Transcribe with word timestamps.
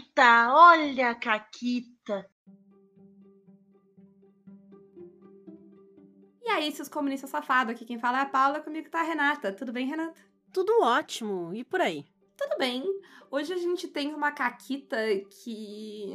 Caquita, 0.00 0.48
olha 0.54 1.10
a 1.10 1.14
Caquita. 1.14 2.26
E 6.42 6.48
aí, 6.48 6.72
seus 6.72 6.88
comunistas 6.88 7.30
safados, 7.30 7.74
aqui 7.74 7.84
quem 7.84 7.98
fala 7.98 8.18
é 8.18 8.22
a 8.22 8.26
Paula, 8.26 8.60
comigo 8.60 8.88
tá 8.90 9.00
a 9.00 9.04
Renata. 9.04 9.52
Tudo 9.52 9.72
bem, 9.72 9.86
Renata? 9.86 10.20
Tudo 10.52 10.82
ótimo. 10.82 11.54
E 11.54 11.62
por 11.64 11.80
aí? 11.80 12.04
Tudo 12.36 12.56
bem. 12.58 12.82
Hoje 13.30 13.52
a 13.52 13.58
gente 13.58 13.86
tem 13.86 14.14
uma 14.14 14.32
caquita 14.32 14.96
que 15.42 16.14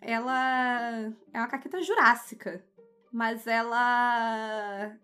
ela 0.00 1.12
é 1.32 1.38
uma 1.38 1.46
caquita 1.48 1.80
jurássica, 1.80 2.62
mas 3.12 3.46
ela 3.46 4.94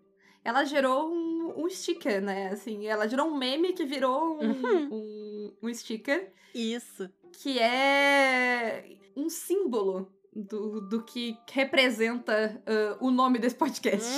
ela 0.45 0.65
gerou 0.65 1.09
um, 1.11 1.65
um 1.65 1.71
sticker, 1.71 2.21
né? 2.21 2.49
Assim, 2.49 2.87
ela 2.87 3.09
gerou 3.09 3.29
um 3.29 3.37
meme 3.39 3.73
que 3.73 3.85
virou 3.87 4.37
um, 4.39 4.51
Uhum. 4.51 4.89
um, 4.93 5.26
um 5.63 5.73
sticker 5.73 6.33
Isso. 6.55 7.11
que 7.33 7.59
é 7.59 8.97
um 9.17 9.29
símbolo 9.29 10.13
do, 10.35 10.81
do 10.81 11.03
que 11.03 11.37
representa 11.51 12.63
ah, 12.67 12.97
o 13.01 13.11
nome 13.11 13.39
desse 13.39 13.57
podcast. 13.57 14.09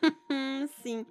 Sim. 0.82 1.04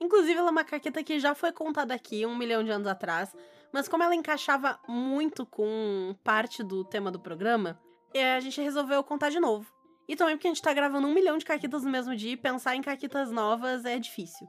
Inclusive, 0.00 0.38
ela 0.38 0.48
é 0.48 0.52
uma 0.52 0.64
caqueta 0.64 1.02
que 1.02 1.18
já 1.18 1.34
foi 1.34 1.50
contada 1.50 1.92
aqui 1.92 2.24
um 2.24 2.36
milhão 2.36 2.62
de 2.62 2.70
anos 2.70 2.86
atrás, 2.86 3.34
mas 3.72 3.88
como 3.88 4.04
ela 4.04 4.14
encaixava 4.14 4.78
muito 4.86 5.44
com 5.44 6.14
parte 6.22 6.62
do 6.62 6.84
tema 6.84 7.10
do 7.10 7.18
programa, 7.18 7.80
eh, 8.14 8.36
a 8.36 8.40
gente 8.40 8.60
resolveu 8.60 9.02
contar 9.02 9.30
de 9.30 9.40
novo. 9.40 9.66
E 10.06 10.16
também 10.16 10.36
porque 10.36 10.46
a 10.46 10.50
gente 10.50 10.62
tá 10.62 10.72
gravando 10.72 11.06
um 11.06 11.12
milhão 11.12 11.36
de 11.36 11.44
caquitas 11.44 11.82
no 11.82 11.90
mesmo 11.90 12.16
dia 12.16 12.32
e 12.32 12.36
pensar 12.36 12.76
em 12.76 12.80
caquitas 12.80 13.30
novas 13.30 13.84
é 13.84 13.98
difícil. 13.98 14.46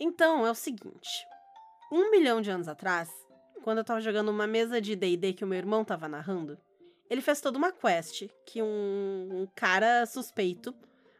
Então, 0.00 0.46
é 0.46 0.50
o 0.50 0.54
seguinte. 0.54 1.26
Um 1.92 2.10
milhão 2.10 2.40
de 2.40 2.50
anos 2.50 2.68
atrás, 2.68 3.10
quando 3.64 3.78
eu 3.78 3.84
tava 3.84 4.02
jogando 4.02 4.28
uma 4.28 4.46
mesa 4.46 4.78
de 4.78 4.94
D&D 4.94 5.32
que 5.32 5.42
o 5.42 5.46
meu 5.46 5.56
irmão 5.56 5.86
tava 5.86 6.06
narrando, 6.06 6.58
ele 7.08 7.22
fez 7.22 7.40
toda 7.40 7.56
uma 7.56 7.72
quest 7.72 8.28
que 8.44 8.60
um, 8.60 9.28
um 9.32 9.48
cara 9.56 10.04
suspeito 10.04 10.74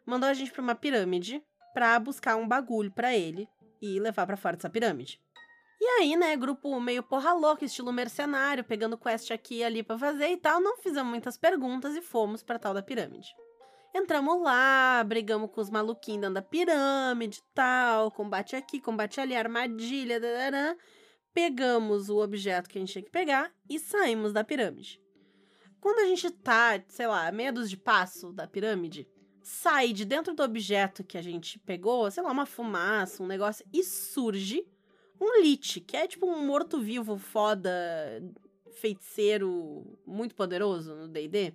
mandou 0.05 0.29
a 0.29 0.35
gente 0.35 0.53
pra 0.53 0.61
uma 0.61 0.75
pirâmide 0.75 1.43
pra 1.73 1.99
buscar 1.99 2.37
um 2.37 2.47
bagulho 2.47 2.93
pra 2.93 3.17
ele 3.17 3.49
e 3.81 3.99
levar 3.99 4.27
pra 4.27 4.37
fora 4.37 4.57
dessa 4.57 4.69
pirâmide. 4.69 5.19
E 5.81 5.87
aí, 5.87 6.17
né, 6.17 6.37
grupo 6.37 6.79
meio 6.79 7.03
porra 7.03 7.33
louca, 7.33 7.65
estilo 7.65 7.91
mercenário, 7.91 8.63
pegando 8.63 8.99
quest 8.99 9.31
aqui 9.31 9.61
e 9.61 9.65
ali 9.65 9.83
pra 9.83 9.97
fazer 9.97 10.29
e 10.29 10.37
tal, 10.37 10.61
não 10.61 10.77
fizemos 10.77 11.09
muitas 11.09 11.39
perguntas 11.39 11.97
e 11.97 12.03
fomos 12.03 12.43
pra 12.43 12.59
tal 12.59 12.75
da 12.75 12.83
pirâmide. 12.83 13.35
Entramos 13.95 14.43
lá, 14.43 15.03
brigamos 15.03 15.51
com 15.51 15.63
os 15.63 15.71
maluquinhos 15.71 16.21
dentro 16.21 16.35
da 16.35 16.43
pirâmide 16.43 17.39
e 17.39 17.55
tal, 17.55 18.11
combate 18.11 18.55
aqui, 18.55 18.83
combate 18.83 19.19
ali, 19.19 19.35
armadilha, 19.35 20.21
darará. 20.21 20.77
Pegamos 21.35 22.09
o 22.09 22.23
objeto 22.23 22.71
que 22.71 22.79
a 22.79 22.81
gente 22.81 22.93
tinha 22.93 23.05
que 23.05 23.11
pegar 23.11 23.53
e 23.69 23.79
saímos 23.79 24.33
da 24.33 24.45
pirâmide. 24.45 25.01
Quando 25.81 25.99
a 25.99 26.07
gente 26.07 26.31
tá, 26.31 26.83
sei 26.89 27.07
lá, 27.07 27.31
dúzia 27.53 27.69
de 27.71 27.77
passo 27.77 28.33
da 28.33 28.47
pirâmide, 28.47 29.07
sai 29.43 29.93
de 29.93 30.05
dentro 30.05 30.33
do 30.33 30.43
objeto 30.43 31.05
que 31.05 31.19
a 31.19 31.23
gente 31.23 31.59
pegou, 31.59 32.11
sei 32.11 32.23
lá, 32.23 32.31
uma 32.31 32.47
fumaça, 32.47 33.23
um 33.23 33.27
negócio, 33.27 33.67
e 33.73 33.83
surge 33.85 34.67
um 35.21 35.43
lich, 35.43 35.81
que 35.81 35.97
é 35.97 36.07
tipo 36.07 36.27
um 36.27 36.47
morto-vivo 36.47 37.19
foda, 37.19 37.71
feiticeiro 38.73 39.99
muito 40.07 40.35
poderoso 40.35 40.95
no 40.95 41.09
D&D. 41.09 41.53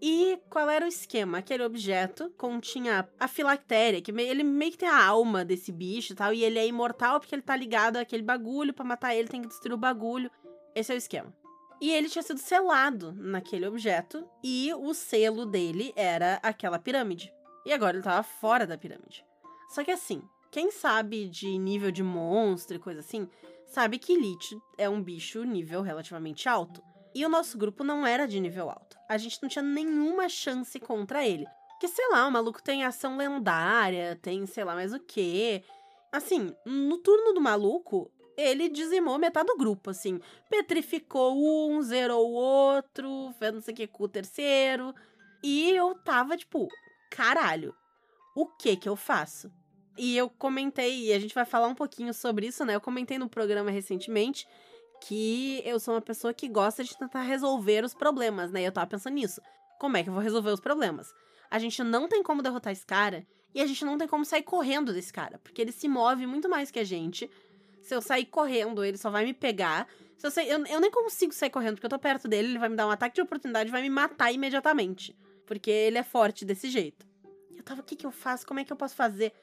E 0.00 0.38
qual 0.50 0.68
era 0.68 0.84
o 0.84 0.88
esquema? 0.88 1.38
Aquele 1.38 1.62
objeto 1.62 2.30
continha 2.36 3.08
a 3.18 3.26
filactéria, 3.26 4.02
que 4.02 4.10
ele 4.10 4.42
meio 4.42 4.72
que 4.72 4.78
tem 4.78 4.88
a 4.88 5.04
alma 5.04 5.44
desse 5.44 5.72
bicho 5.72 6.12
e 6.12 6.16
tal, 6.16 6.32
e 6.32 6.44
ele 6.44 6.58
é 6.58 6.66
imortal 6.66 7.20
porque 7.20 7.34
ele 7.34 7.42
tá 7.42 7.56
ligado 7.56 7.96
àquele 7.96 8.22
bagulho, 8.22 8.74
pra 8.74 8.84
matar 8.84 9.14
ele 9.14 9.28
tem 9.28 9.42
que 9.42 9.48
destruir 9.48 9.74
o 9.74 9.78
bagulho. 9.78 10.30
Esse 10.74 10.92
é 10.92 10.94
o 10.94 10.98
esquema. 10.98 11.32
E 11.80 11.90
ele 11.90 12.08
tinha 12.08 12.22
sido 12.22 12.38
selado 12.38 13.12
naquele 13.12 13.66
objeto, 13.66 14.28
e 14.42 14.72
o 14.74 14.92
selo 14.94 15.46
dele 15.46 15.92
era 15.96 16.38
aquela 16.42 16.78
pirâmide. 16.78 17.32
E 17.64 17.72
agora 17.72 17.96
ele 17.96 18.04
tava 18.04 18.22
fora 18.22 18.66
da 18.66 18.76
pirâmide. 18.76 19.24
Só 19.70 19.82
que 19.82 19.90
assim, 19.90 20.22
quem 20.50 20.70
sabe 20.70 21.28
de 21.28 21.58
nível 21.58 21.90
de 21.90 22.02
monstro 22.02 22.76
e 22.76 22.78
coisa 22.78 23.00
assim, 23.00 23.28
sabe 23.66 23.98
que 23.98 24.16
Lich 24.16 24.56
é 24.78 24.88
um 24.88 25.02
bicho 25.02 25.42
nível 25.44 25.82
relativamente 25.82 26.48
alto. 26.48 26.82
E 27.14 27.24
o 27.24 27.28
nosso 27.28 27.56
grupo 27.56 27.84
não 27.84 28.06
era 28.06 28.26
de 28.26 28.40
nível 28.40 28.68
alto. 28.68 28.96
A 29.08 29.16
gente 29.16 29.40
não 29.40 29.48
tinha 29.48 29.62
nenhuma 29.62 30.28
chance 30.28 30.78
contra 30.80 31.26
ele. 31.26 31.46
Que, 31.78 31.86
sei 31.86 32.08
lá, 32.10 32.26
o 32.26 32.32
maluco 32.32 32.62
tem 32.62 32.84
ação 32.84 33.16
lendária, 33.16 34.18
tem 34.20 34.46
sei 34.46 34.64
lá 34.64 34.74
mais 34.74 34.92
o 34.92 34.98
quê. 34.98 35.62
Assim, 36.10 36.54
no 36.64 36.98
turno 36.98 37.32
do 37.32 37.40
maluco, 37.40 38.10
ele 38.36 38.68
dizimou 38.68 39.18
metade 39.18 39.46
do 39.46 39.56
grupo, 39.56 39.90
assim. 39.90 40.20
Petrificou 40.50 41.36
um, 41.36 41.80
zerou 41.82 42.30
o 42.30 42.34
outro, 42.34 43.32
fez 43.38 43.52
não 43.52 43.60
sei 43.60 43.74
o 43.74 43.76
que 43.76 43.86
com 43.86 44.04
o 44.04 44.08
terceiro. 44.08 44.94
E 45.42 45.70
eu 45.70 45.94
tava, 45.94 46.36
tipo, 46.36 46.68
caralho, 47.10 47.74
o 48.34 48.46
que 48.46 48.76
que 48.76 48.88
eu 48.88 48.96
faço? 48.96 49.52
E 49.96 50.16
eu 50.16 50.28
comentei, 50.28 51.06
e 51.06 51.12
a 51.12 51.18
gente 51.20 51.34
vai 51.34 51.44
falar 51.44 51.68
um 51.68 51.74
pouquinho 51.74 52.12
sobre 52.12 52.46
isso, 52.46 52.64
né? 52.64 52.74
Eu 52.74 52.80
comentei 52.80 53.18
no 53.18 53.28
programa 53.28 53.70
recentemente 53.70 54.46
que 55.06 55.60
eu 55.64 55.78
sou 55.78 55.94
uma 55.94 56.00
pessoa 56.00 56.32
que 56.32 56.48
gosta 56.48 56.82
de 56.82 56.96
tentar 56.96 57.22
resolver 57.22 57.84
os 57.84 57.94
problemas, 57.94 58.50
né? 58.50 58.62
E 58.62 58.64
eu 58.64 58.72
tava 58.72 58.86
pensando 58.86 59.14
nisso. 59.14 59.40
Como 59.78 59.96
é 59.96 60.02
que 60.02 60.08
eu 60.08 60.14
vou 60.14 60.22
resolver 60.22 60.50
os 60.50 60.60
problemas? 60.60 61.12
A 61.50 61.58
gente 61.58 61.82
não 61.82 62.08
tem 62.08 62.22
como 62.22 62.42
derrotar 62.42 62.72
esse 62.72 62.86
cara 62.86 63.26
e 63.54 63.60
a 63.60 63.66
gente 63.66 63.84
não 63.84 63.98
tem 63.98 64.08
como 64.08 64.24
sair 64.24 64.42
correndo 64.42 64.92
desse 64.92 65.12
cara, 65.12 65.38
porque 65.38 65.60
ele 65.60 65.72
se 65.72 65.88
move 65.88 66.26
muito 66.26 66.48
mais 66.48 66.70
que 66.70 66.78
a 66.78 66.84
gente. 66.84 67.30
Se 67.82 67.94
eu 67.94 68.00
sair 68.00 68.24
correndo, 68.24 68.82
ele 68.82 68.96
só 68.96 69.10
vai 69.10 69.24
me 69.24 69.34
pegar. 69.34 69.86
Se 70.16 70.26
eu, 70.26 70.30
sair, 70.30 70.48
eu, 70.48 70.64
eu 70.66 70.80
nem 70.80 70.90
consigo 70.90 71.34
sair 71.34 71.50
correndo, 71.50 71.74
porque 71.74 71.86
eu 71.86 71.90
tô 71.90 71.98
perto 71.98 72.26
dele, 72.26 72.48
ele 72.48 72.58
vai 72.58 72.70
me 72.70 72.76
dar 72.76 72.86
um 72.86 72.90
ataque 72.90 73.14
de 73.14 73.20
oportunidade 73.20 73.68
e 73.68 73.72
vai 73.72 73.82
me 73.82 73.90
matar 73.90 74.32
imediatamente. 74.32 75.14
Porque 75.44 75.70
ele 75.70 75.98
é 75.98 76.02
forte 76.02 76.46
desse 76.46 76.70
jeito. 76.70 77.06
Eu 77.54 77.62
tava, 77.62 77.82
o 77.82 77.84
que 77.84 77.94
que 77.94 78.06
eu 78.06 78.10
faço? 78.10 78.46
Como 78.46 78.58
é 78.58 78.64
que 78.64 78.72
eu 78.72 78.76
posso 78.76 78.94
fazer? 78.94 79.34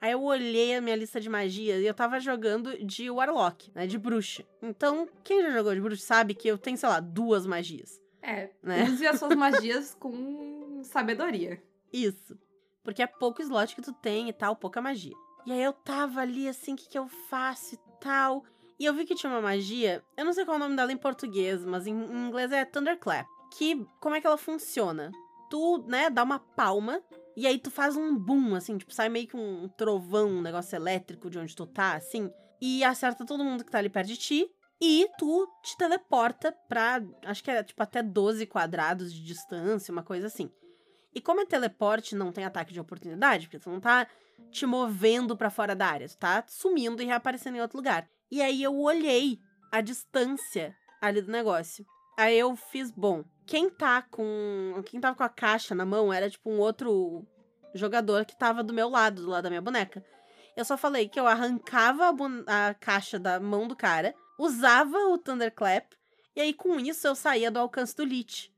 Aí 0.00 0.12
eu 0.12 0.22
olhei 0.22 0.76
a 0.76 0.80
minha 0.80 0.94
lista 0.94 1.20
de 1.20 1.28
magias 1.28 1.82
e 1.82 1.86
eu 1.86 1.94
tava 1.94 2.20
jogando 2.20 2.78
de 2.84 3.10
Warlock, 3.10 3.72
né? 3.74 3.86
De 3.86 3.98
bruxa. 3.98 4.44
Então, 4.62 5.08
quem 5.24 5.42
já 5.42 5.50
jogou 5.50 5.74
de 5.74 5.80
bruxa 5.80 6.04
sabe 6.04 6.34
que 6.34 6.46
eu 6.46 6.56
tenho, 6.56 6.76
sei 6.76 6.88
lá, 6.88 7.00
duas 7.00 7.46
magias. 7.46 8.00
É, 8.22 8.50
Né? 8.62 8.84
use 8.90 9.06
as 9.06 9.18
suas 9.18 9.34
magias 9.36 9.94
com 9.98 10.80
sabedoria. 10.84 11.62
Isso. 11.92 12.38
Porque 12.84 13.02
é 13.02 13.06
pouco 13.06 13.42
slot 13.42 13.74
que 13.74 13.82
tu 13.82 13.92
tem 13.92 14.28
e 14.28 14.32
tal, 14.32 14.54
pouca 14.54 14.80
magia. 14.80 15.14
E 15.44 15.52
aí 15.52 15.62
eu 15.62 15.72
tava 15.72 16.20
ali 16.20 16.48
assim, 16.48 16.74
o 16.74 16.76
que, 16.76 16.88
que 16.88 16.98
eu 16.98 17.08
faço 17.08 17.74
e 17.74 17.78
tal. 18.00 18.44
E 18.78 18.84
eu 18.84 18.94
vi 18.94 19.04
que 19.04 19.14
tinha 19.14 19.32
uma 19.32 19.40
magia, 19.40 20.04
eu 20.16 20.24
não 20.24 20.32
sei 20.32 20.44
qual 20.44 20.54
é 20.54 20.58
o 20.58 20.62
nome 20.62 20.76
dela 20.76 20.92
em 20.92 20.96
português, 20.96 21.64
mas 21.64 21.86
em, 21.86 21.92
em 21.92 22.28
inglês 22.28 22.52
é 22.52 22.64
Thunderclap. 22.64 23.26
Que, 23.56 23.84
como 23.98 24.14
é 24.14 24.20
que 24.20 24.26
ela 24.26 24.38
funciona? 24.38 25.10
Tu, 25.50 25.84
né, 25.86 26.10
dá 26.10 26.22
uma 26.22 26.38
palma 26.38 27.02
e 27.38 27.46
aí 27.46 27.56
tu 27.56 27.70
faz 27.70 27.96
um 27.96 28.18
boom, 28.18 28.56
assim, 28.56 28.76
tipo, 28.76 28.92
sai 28.92 29.08
meio 29.08 29.28
que 29.28 29.36
um 29.36 29.68
trovão, 29.68 30.28
um 30.28 30.42
negócio 30.42 30.74
elétrico 30.74 31.30
de 31.30 31.38
onde 31.38 31.54
tu 31.54 31.66
tá, 31.66 31.94
assim, 31.94 32.32
e 32.60 32.82
acerta 32.82 33.24
todo 33.24 33.44
mundo 33.44 33.64
que 33.64 33.70
tá 33.70 33.78
ali 33.78 33.88
perto 33.88 34.08
de 34.08 34.16
ti. 34.16 34.50
E 34.80 35.08
tu 35.16 35.48
te 35.62 35.76
teleporta 35.76 36.50
pra, 36.68 37.00
acho 37.24 37.44
que 37.44 37.50
é 37.52 37.62
tipo 37.62 37.80
até 37.80 38.02
12 38.02 38.44
quadrados 38.44 39.12
de 39.12 39.24
distância, 39.24 39.92
uma 39.92 40.02
coisa 40.02 40.26
assim. 40.26 40.50
E 41.14 41.20
como 41.20 41.40
é 41.40 41.46
teleporte, 41.46 42.16
não 42.16 42.32
tem 42.32 42.44
ataque 42.44 42.72
de 42.72 42.80
oportunidade, 42.80 43.46
porque 43.46 43.60
tu 43.60 43.70
não 43.70 43.78
tá 43.78 44.08
te 44.50 44.66
movendo 44.66 45.36
pra 45.36 45.48
fora 45.48 45.76
da 45.76 45.86
área, 45.86 46.08
tu 46.08 46.16
tá 46.16 46.44
sumindo 46.48 47.00
e 47.00 47.06
reaparecendo 47.06 47.56
em 47.56 47.60
outro 47.60 47.78
lugar. 47.78 48.08
E 48.32 48.42
aí 48.42 48.64
eu 48.64 48.76
olhei 48.76 49.38
a 49.70 49.80
distância 49.80 50.74
ali 51.00 51.22
do 51.22 51.30
negócio. 51.30 51.86
Aí 52.18 52.36
eu 52.36 52.56
fiz, 52.56 52.90
bom, 52.90 53.22
quem 53.48 53.70
tá 53.70 54.02
com. 54.02 54.82
Quem 54.84 55.00
tava 55.00 55.16
com 55.16 55.22
a 55.22 55.28
caixa 55.28 55.74
na 55.74 55.86
mão 55.86 56.12
era 56.12 56.28
tipo 56.28 56.50
um 56.50 56.58
outro 56.58 57.26
jogador 57.74 58.26
que 58.26 58.36
tava 58.36 58.62
do 58.62 58.74
meu 58.74 58.90
lado, 58.90 59.22
do 59.22 59.30
lado 59.30 59.44
da 59.44 59.48
minha 59.48 59.62
boneca. 59.62 60.04
Eu 60.54 60.66
só 60.66 60.76
falei 60.76 61.08
que 61.08 61.18
eu 61.18 61.26
arrancava 61.26 62.14
a, 62.46 62.68
a 62.68 62.74
caixa 62.74 63.18
da 63.18 63.40
mão 63.40 63.66
do 63.66 63.74
cara, 63.74 64.14
usava 64.38 64.98
o 64.98 65.16
Thunderclap, 65.16 65.94
e 66.36 66.42
aí 66.42 66.52
com 66.52 66.78
isso 66.78 67.06
eu 67.06 67.14
saía 67.14 67.50
do 67.50 67.58
alcance 67.58 67.96
do 67.96 68.04
Lich. 68.04 68.52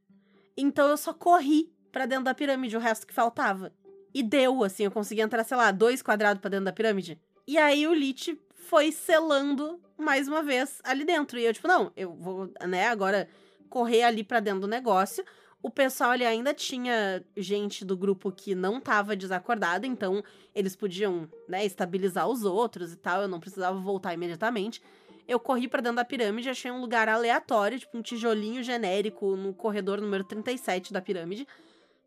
Então 0.56 0.88
eu 0.88 0.96
só 0.96 1.14
corri 1.14 1.72
pra 1.92 2.04
dentro 2.04 2.24
da 2.24 2.34
pirâmide, 2.34 2.76
o 2.76 2.80
resto 2.80 3.06
que 3.06 3.14
faltava. 3.14 3.72
E 4.12 4.24
deu, 4.24 4.64
assim, 4.64 4.84
eu 4.84 4.90
consegui 4.90 5.20
entrar, 5.20 5.44
sei 5.44 5.56
lá, 5.56 5.70
dois 5.70 6.02
quadrados 6.02 6.40
pra 6.40 6.50
dentro 6.50 6.64
da 6.64 6.72
pirâmide. 6.72 7.20
E 7.46 7.56
aí 7.56 7.86
o 7.86 7.94
Lich 7.94 8.40
foi 8.54 8.90
selando 8.90 9.80
mais 9.96 10.26
uma 10.26 10.42
vez 10.42 10.80
ali 10.82 11.04
dentro. 11.04 11.38
E 11.38 11.44
eu, 11.44 11.54
tipo, 11.54 11.68
não, 11.68 11.92
eu 11.96 12.12
vou, 12.12 12.52
né, 12.66 12.88
agora 12.88 13.28
correr 13.70 14.02
ali 14.02 14.22
pra 14.22 14.40
dentro 14.40 14.62
do 14.62 14.66
negócio. 14.66 15.24
O 15.62 15.70
pessoal 15.70 16.10
ali 16.10 16.24
ainda 16.24 16.52
tinha 16.52 17.22
gente 17.36 17.84
do 17.84 17.96
grupo 17.96 18.32
que 18.32 18.54
não 18.54 18.80
tava 18.80 19.14
desacordada, 19.14 19.86
então 19.86 20.22
eles 20.54 20.74
podiam, 20.74 21.28
né, 21.46 21.64
estabilizar 21.64 22.26
os 22.28 22.44
outros 22.44 22.92
e 22.92 22.96
tal, 22.96 23.22
eu 23.22 23.28
não 23.28 23.38
precisava 23.38 23.78
voltar 23.78 24.14
imediatamente. 24.14 24.82
Eu 25.28 25.38
corri 25.38 25.68
pra 25.68 25.82
dentro 25.82 25.96
da 25.96 26.04
pirâmide, 26.04 26.48
achei 26.48 26.70
um 26.70 26.80
lugar 26.80 27.08
aleatório, 27.08 27.78
tipo 27.78 27.96
um 27.96 28.02
tijolinho 28.02 28.62
genérico 28.62 29.36
no 29.36 29.54
corredor 29.54 30.00
número 30.00 30.24
37 30.24 30.92
da 30.92 31.00
pirâmide. 31.00 31.46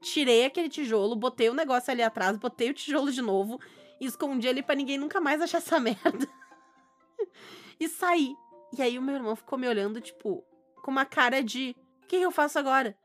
Tirei 0.02 0.46
aquele 0.46 0.68
tijolo, 0.68 1.16
botei 1.16 1.50
o 1.50 1.54
negócio 1.54 1.92
ali 1.92 2.02
atrás, 2.02 2.36
botei 2.36 2.72
o 2.72 2.74
tijolo 2.74 3.12
de 3.12 3.22
novo 3.22 3.62
e 4.02 4.06
escondi 4.06 4.48
ali 4.50 4.62
pra 4.62 4.76
ninguém 4.76 4.98
nunca 4.98 5.22
mais 5.22 5.40
achar 5.42 5.60
essa 5.60 5.80
merda. 5.80 6.28
e 7.80 7.88
saí. 7.88 8.36
E 8.76 8.82
aí 8.82 8.98
o 8.98 9.02
meu 9.02 9.16
irmão 9.16 9.36
ficou 9.36 9.58
me 9.58 9.68
olhando, 9.68 10.02
tipo, 10.02 10.44
com 10.84 10.92
uma 10.92 11.06
cara 11.06 11.42
de. 11.42 11.76
O 12.04 12.08
que 12.08 12.18
eu 12.18 12.30
faço 12.30 12.60
agora? 12.60 12.96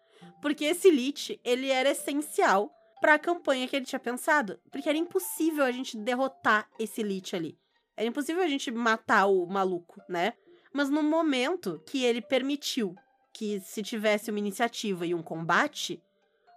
Porque 0.43 0.65
esse 0.67 0.91
Lich, 0.91 1.41
ele 1.43 1.71
era 1.71 1.91
essencial 1.91 2.71
para 3.01 3.15
a 3.15 3.19
campanha 3.19 3.67
que 3.67 3.77
ele 3.77 3.87
tinha 3.87 4.01
pensado. 4.01 4.61
Porque 4.71 4.89
era 4.89 4.99
impossível 4.99 5.65
a 5.65 5.71
gente 5.71 5.97
derrotar 5.97 6.69
esse 6.79 7.03
Lich 7.03 7.35
ali. 7.35 7.57
Era 7.97 8.09
impossível 8.09 8.43
a 8.43 8.49
gente 8.49 8.71
matar 8.71 9.27
o 9.27 9.47
maluco, 9.47 10.03
né? 10.09 10.35
Mas 10.73 10.91
no 10.91 11.03
momento 11.03 11.83
que 11.87 12.05
ele 12.05 12.21
permitiu 12.21 12.95
que 13.33 13.61
se 13.61 13.83
tivesse 13.83 14.31
uma 14.31 14.39
iniciativa 14.39 15.07
e 15.07 15.15
um 15.15 15.23
combate, 15.23 16.03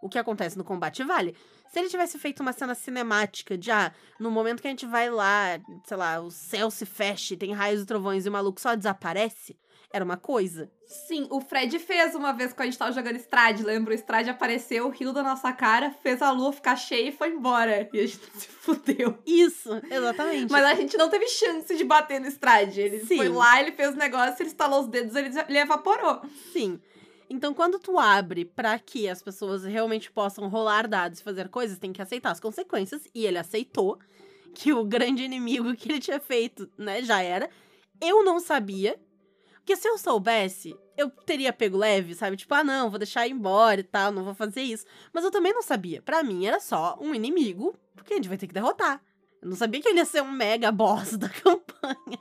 o 0.01 0.09
que 0.09 0.17
acontece 0.17 0.57
no 0.57 0.63
combate 0.63 1.03
vale. 1.03 1.35
Se 1.69 1.79
ele 1.79 1.89
tivesse 1.89 2.19
feito 2.19 2.41
uma 2.41 2.51
cena 2.51 2.75
cinemática 2.75 3.57
de, 3.57 3.71
ah, 3.71 3.93
no 4.19 4.29
momento 4.29 4.61
que 4.61 4.67
a 4.67 4.71
gente 4.71 4.85
vai 4.85 5.09
lá, 5.09 5.59
sei 5.85 5.95
lá, 5.95 6.19
o 6.19 6.29
céu 6.29 6.69
se 6.69 6.85
fecha, 6.85 7.37
tem 7.37 7.53
raios 7.53 7.81
e 7.81 7.85
trovões 7.85 8.25
e 8.25 8.29
o 8.29 8.31
maluco 8.31 8.59
só 8.59 8.75
desaparece, 8.75 9.57
era 9.93 10.03
uma 10.03 10.17
coisa. 10.17 10.69
Sim, 10.85 11.27
o 11.29 11.39
Fred 11.39 11.77
fez 11.79 12.15
uma 12.15 12.33
vez 12.33 12.51
quando 12.51 12.61
a 12.61 12.65
gente 12.65 12.77
tava 12.77 12.91
jogando 12.91 13.15
Strade, 13.15 13.63
lembra? 13.63 13.93
O 13.93 13.95
Strade 13.95 14.29
apareceu, 14.29 14.89
riu 14.89 15.13
da 15.13 15.23
nossa 15.23 15.51
cara, 15.53 15.91
fez 16.03 16.21
a 16.21 16.31
lua 16.31 16.51
ficar 16.51 16.75
cheia 16.75 17.09
e 17.09 17.11
foi 17.11 17.29
embora. 17.29 17.89
E 17.93 17.99
a 17.99 18.05
gente 18.07 18.19
se 18.35 18.47
fudeu. 18.47 19.17
Isso, 19.25 19.69
exatamente. 19.89 20.51
Mas 20.51 20.65
a 20.65 20.75
gente 20.75 20.97
não 20.97 21.09
teve 21.09 21.27
chance 21.27 21.75
de 21.75 21.83
bater 21.83 22.19
no 22.19 22.27
Strade. 22.27 22.81
Ele 22.81 22.99
Sim. 23.05 23.17
foi 23.17 23.29
lá, 23.29 23.61
ele 23.61 23.71
fez 23.71 23.93
o 23.93 23.97
negócio, 23.97 24.41
ele 24.41 24.49
estalou 24.49 24.81
os 24.81 24.87
dedos, 24.87 25.15
ele, 25.15 25.29
ele 25.47 25.59
evaporou. 25.59 26.21
Sim. 26.51 26.79
Então, 27.29 27.53
quando 27.53 27.79
tu 27.79 27.97
abre 27.97 28.43
para 28.43 28.77
que 28.77 29.07
as 29.07 29.21
pessoas 29.21 29.63
realmente 29.63 30.11
possam 30.11 30.49
rolar 30.49 30.85
dados 30.85 31.19
e 31.19 31.23
fazer 31.23 31.47
coisas, 31.47 31.79
tem 31.79 31.93
que 31.93 32.01
aceitar 32.01 32.31
as 32.31 32.41
consequências. 32.41 33.07
E 33.15 33.25
ele 33.25 33.37
aceitou 33.37 33.97
que 34.53 34.73
o 34.73 34.83
grande 34.83 35.23
inimigo 35.23 35.73
que 35.73 35.89
ele 35.89 36.01
tinha 36.01 36.19
feito, 36.19 36.69
né, 36.77 37.01
já 37.01 37.21
era. 37.21 37.49
Eu 38.01 38.23
não 38.25 38.39
sabia. 38.39 38.99
Porque 39.61 39.75
se 39.77 39.87
eu 39.87 39.97
soubesse, 39.97 40.75
eu 40.97 41.09
teria 41.09 41.53
pego 41.53 41.77
leve, 41.77 42.15
sabe? 42.15 42.35
Tipo, 42.35 42.53
ah, 42.55 42.63
não, 42.63 42.89
vou 42.89 42.97
deixar 42.99 43.27
ir 43.27 43.31
embora 43.31 43.79
e 43.79 43.83
tal, 43.83 44.11
não 44.11 44.23
vou 44.25 44.33
fazer 44.33 44.61
isso. 44.61 44.85
Mas 45.13 45.23
eu 45.23 45.29
também 45.31 45.53
não 45.53 45.61
sabia. 45.61 46.01
Para 46.01 46.23
mim 46.23 46.45
era 46.45 46.59
só 46.59 46.97
um 46.99 47.13
inimigo, 47.13 47.75
porque 47.95 48.13
a 48.13 48.15
gente 48.17 48.27
vai 48.27 48.37
ter 48.37 48.47
que 48.47 48.53
derrotar. 48.53 49.01
Eu 49.41 49.49
não 49.49 49.55
sabia 49.55 49.79
que 49.81 49.87
ele 49.87 49.99
ia 49.99 50.05
ser 50.05 50.21
um 50.21 50.31
mega 50.31 50.71
boss 50.71 51.15
da 51.17 51.29
campanha. 51.29 52.19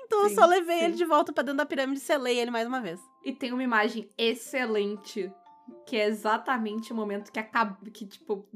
Então 0.00 0.22
eu 0.22 0.28
Sim, 0.30 0.34
só 0.36 0.46
levei 0.46 0.78
sim. 0.78 0.84
ele 0.84 0.94
de 0.94 1.04
volta 1.04 1.32
pra 1.32 1.42
dentro 1.42 1.58
da 1.58 1.66
pirâmide 1.66 1.98
e 1.98 2.02
selei 2.02 2.38
ele 2.38 2.50
mais 2.50 2.66
uma 2.66 2.80
vez. 2.80 3.00
E 3.24 3.32
tem 3.32 3.52
uma 3.52 3.62
imagem 3.62 4.08
excelente, 4.16 5.30
que 5.86 5.96
é 5.96 6.06
exatamente 6.06 6.92
o 6.92 6.96
momento 6.96 7.30
que 7.32 7.38
acaba, 7.38 7.76
que, 7.90 8.06
tipo, 8.06 8.46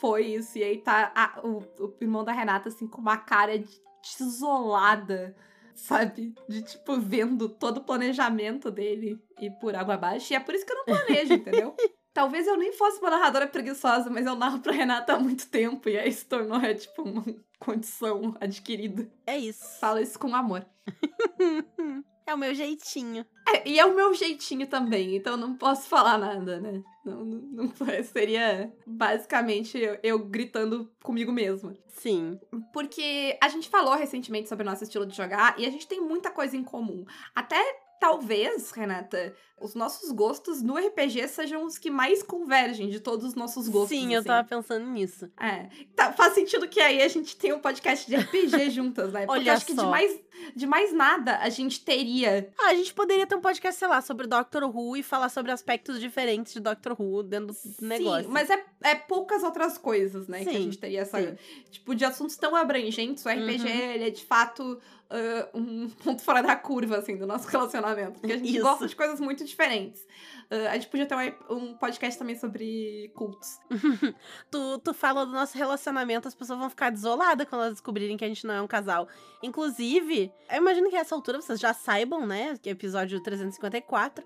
foi 0.00 0.26
isso. 0.26 0.58
E 0.58 0.64
aí 0.64 0.78
tá 0.78 1.12
a- 1.14 1.40
o, 1.46 1.58
o 1.78 1.94
irmão 2.00 2.24
da 2.24 2.32
Renata, 2.32 2.68
assim, 2.68 2.86
com 2.88 3.00
uma 3.00 3.16
cara 3.18 3.58
de 3.58 3.80
desolada, 4.18 5.36
sabe? 5.78 6.34
De, 6.48 6.62
tipo, 6.62 6.98
vendo 7.00 7.48
todo 7.48 7.78
o 7.78 7.84
planejamento 7.84 8.70
dele 8.70 9.18
ir 9.40 9.50
por 9.60 9.74
água 9.74 9.94
abaixo. 9.94 10.32
E 10.32 10.36
é 10.36 10.40
por 10.40 10.54
isso 10.54 10.66
que 10.66 10.72
eu 10.72 10.76
não 10.76 10.84
planejo, 10.84 11.32
entendeu? 11.34 11.74
Talvez 12.12 12.46
eu 12.46 12.56
nem 12.56 12.72
fosse 12.72 12.98
uma 13.00 13.10
narradora 13.10 13.46
preguiçosa, 13.46 14.10
mas 14.10 14.26
eu 14.26 14.34
narro 14.34 14.58
pra 14.58 14.72
Renata 14.72 15.14
há 15.14 15.18
muito 15.20 15.48
tempo. 15.48 15.88
E 15.88 15.96
aí 15.96 16.12
se 16.12 16.26
tornou, 16.26 16.58
é, 16.58 16.74
tipo, 16.74 17.02
uma 17.02 17.24
condição 17.60 18.34
adquirida. 18.40 19.08
É 19.24 19.38
isso. 19.38 19.78
Falo 19.78 20.00
isso 20.00 20.18
com 20.18 20.34
amor. 20.34 20.66
é 22.26 22.34
o 22.34 22.38
meu 22.38 22.54
jeitinho. 22.54 23.24
É, 23.54 23.68
e 23.68 23.78
é 23.78 23.84
o 23.84 23.94
meu 23.94 24.12
jeitinho 24.14 24.66
também, 24.66 25.16
então 25.16 25.34
eu 25.34 25.38
não 25.38 25.54
posso 25.54 25.88
falar 25.88 26.18
nada, 26.18 26.60
né? 26.60 26.82
Não, 27.04 27.24
não, 27.24 27.40
não 27.64 27.72
seria 28.04 28.72
basicamente 28.86 29.78
eu, 29.78 29.98
eu 30.02 30.18
gritando 30.18 30.90
comigo 31.02 31.32
mesma. 31.32 31.74
Sim. 31.88 32.38
Porque 32.72 33.38
a 33.42 33.48
gente 33.48 33.68
falou 33.68 33.94
recentemente 33.94 34.48
sobre 34.48 34.66
o 34.66 34.70
nosso 34.70 34.84
estilo 34.84 35.06
de 35.06 35.16
jogar 35.16 35.58
e 35.58 35.66
a 35.66 35.70
gente 35.70 35.86
tem 35.86 36.00
muita 36.00 36.30
coisa 36.30 36.56
em 36.56 36.62
comum. 36.62 37.04
Até 37.34 37.58
talvez, 37.98 38.70
Renata, 38.70 39.34
os 39.60 39.74
nossos 39.74 40.12
gostos 40.12 40.62
no 40.62 40.76
RPG 40.76 41.28
sejam 41.28 41.64
os 41.64 41.78
que 41.78 41.90
mais 41.90 42.22
convergem 42.22 42.88
de 42.88 43.00
todos 43.00 43.26
os 43.26 43.34
nossos 43.34 43.68
gostos. 43.68 43.96
Sim, 43.96 44.14
eu 44.14 44.20
assim. 44.20 44.28
tava 44.28 44.48
pensando 44.48 44.86
nisso. 44.86 45.30
É. 45.40 45.68
Tá, 45.98 46.12
faz 46.12 46.32
sentido 46.34 46.68
que 46.68 46.78
aí 46.80 47.02
a 47.02 47.08
gente 47.08 47.36
tem 47.36 47.52
um 47.52 47.58
podcast 47.58 48.08
de 48.08 48.14
RPG 48.14 48.70
juntas, 48.70 49.12
né? 49.12 49.26
Porque 49.26 49.40
Olha 49.40 49.52
acho 49.54 49.66
que 49.66 49.74
de 49.74 49.80
só. 49.80 49.90
mais, 49.90 50.16
de 50.54 50.64
mais 50.64 50.92
nada 50.92 51.38
a 51.38 51.48
gente 51.48 51.84
teria 51.84 52.48
Ah, 52.56 52.68
a 52.70 52.74
gente 52.74 52.94
poderia 52.94 53.26
ter 53.26 53.34
um 53.34 53.40
podcast, 53.40 53.76
sei 53.76 53.88
lá, 53.88 54.00
sobre 54.00 54.28
Doctor 54.28 54.62
Who 54.64 54.96
e 54.96 55.02
falar 55.02 55.28
sobre 55.28 55.50
aspectos 55.50 55.98
diferentes 55.98 56.52
de 56.52 56.60
Doctor 56.60 56.94
Who 56.96 57.24
dentro 57.24 57.48
do 57.52 57.86
negócio. 57.86 58.26
Sim, 58.26 58.30
mas 58.30 58.48
é, 58.48 58.64
é 58.84 58.94
poucas 58.94 59.42
outras 59.42 59.76
coisas, 59.76 60.28
né? 60.28 60.44
que 60.44 60.50
a 60.50 60.52
Sim, 60.52 60.62
gente 60.62 60.78
teria 60.78 61.00
essa. 61.00 61.20
sim. 61.20 61.36
Tipo, 61.70 61.94
de 61.96 62.04
assuntos 62.04 62.36
tão 62.36 62.54
abrangentes, 62.54 63.24
o 63.24 63.28
RPG, 63.28 63.64
Uhum. 63.68 63.90
ele 63.90 64.04
é 64.04 64.10
de 64.10 64.24
fato 64.24 64.78
ah, 65.10 65.48
um 65.52 65.88
ponto 66.04 66.22
fora 66.22 66.42
da 66.42 66.54
curva, 66.54 66.98
assim, 66.98 67.16
do 67.16 67.26
nosso 67.26 67.48
relacionamento. 67.50 68.20
Porque 68.20 68.34
a 68.34 68.36
gente 68.38 68.52
Isso. 68.54 68.62
gosta 68.62 68.86
de 68.86 68.94
coisas 68.94 69.18
muito 69.18 69.44
diferentes. 69.44 70.06
Ah, 70.50 70.70
a 70.70 70.74
gente 70.74 70.88
podia 70.88 71.06
ter 71.06 71.14
um, 71.14 71.54
um 71.54 71.74
podcast 71.74 72.18
também 72.18 72.36
sobre 72.36 73.12
cultos. 73.14 73.58
tu, 74.50 74.78
tu 74.78 74.94
fala 74.94 75.26
do 75.26 75.32
nosso 75.32 75.56
relacionamento, 75.56 76.26
as 76.26 76.34
pessoas 76.34 76.58
vão 76.58 76.70
ficar 76.70 76.90
desoladas 76.90 77.46
quando 77.48 77.62
elas 77.62 77.74
descobrirem 77.74 78.16
que 78.16 78.24
a 78.24 78.28
gente 78.28 78.46
não 78.46 78.54
é 78.54 78.62
um 78.62 78.66
casal. 78.66 79.08
Inclusive, 79.42 80.32
eu 80.50 80.56
imagino 80.56 80.88
que 80.88 80.96
a 80.96 81.00
essa 81.00 81.14
altura 81.14 81.40
vocês 81.40 81.60
já 81.60 81.74
saibam, 81.74 82.26
né? 82.26 82.56
Que 82.62 82.70
é 82.70 82.72
episódio 82.72 83.22
354, 83.22 84.24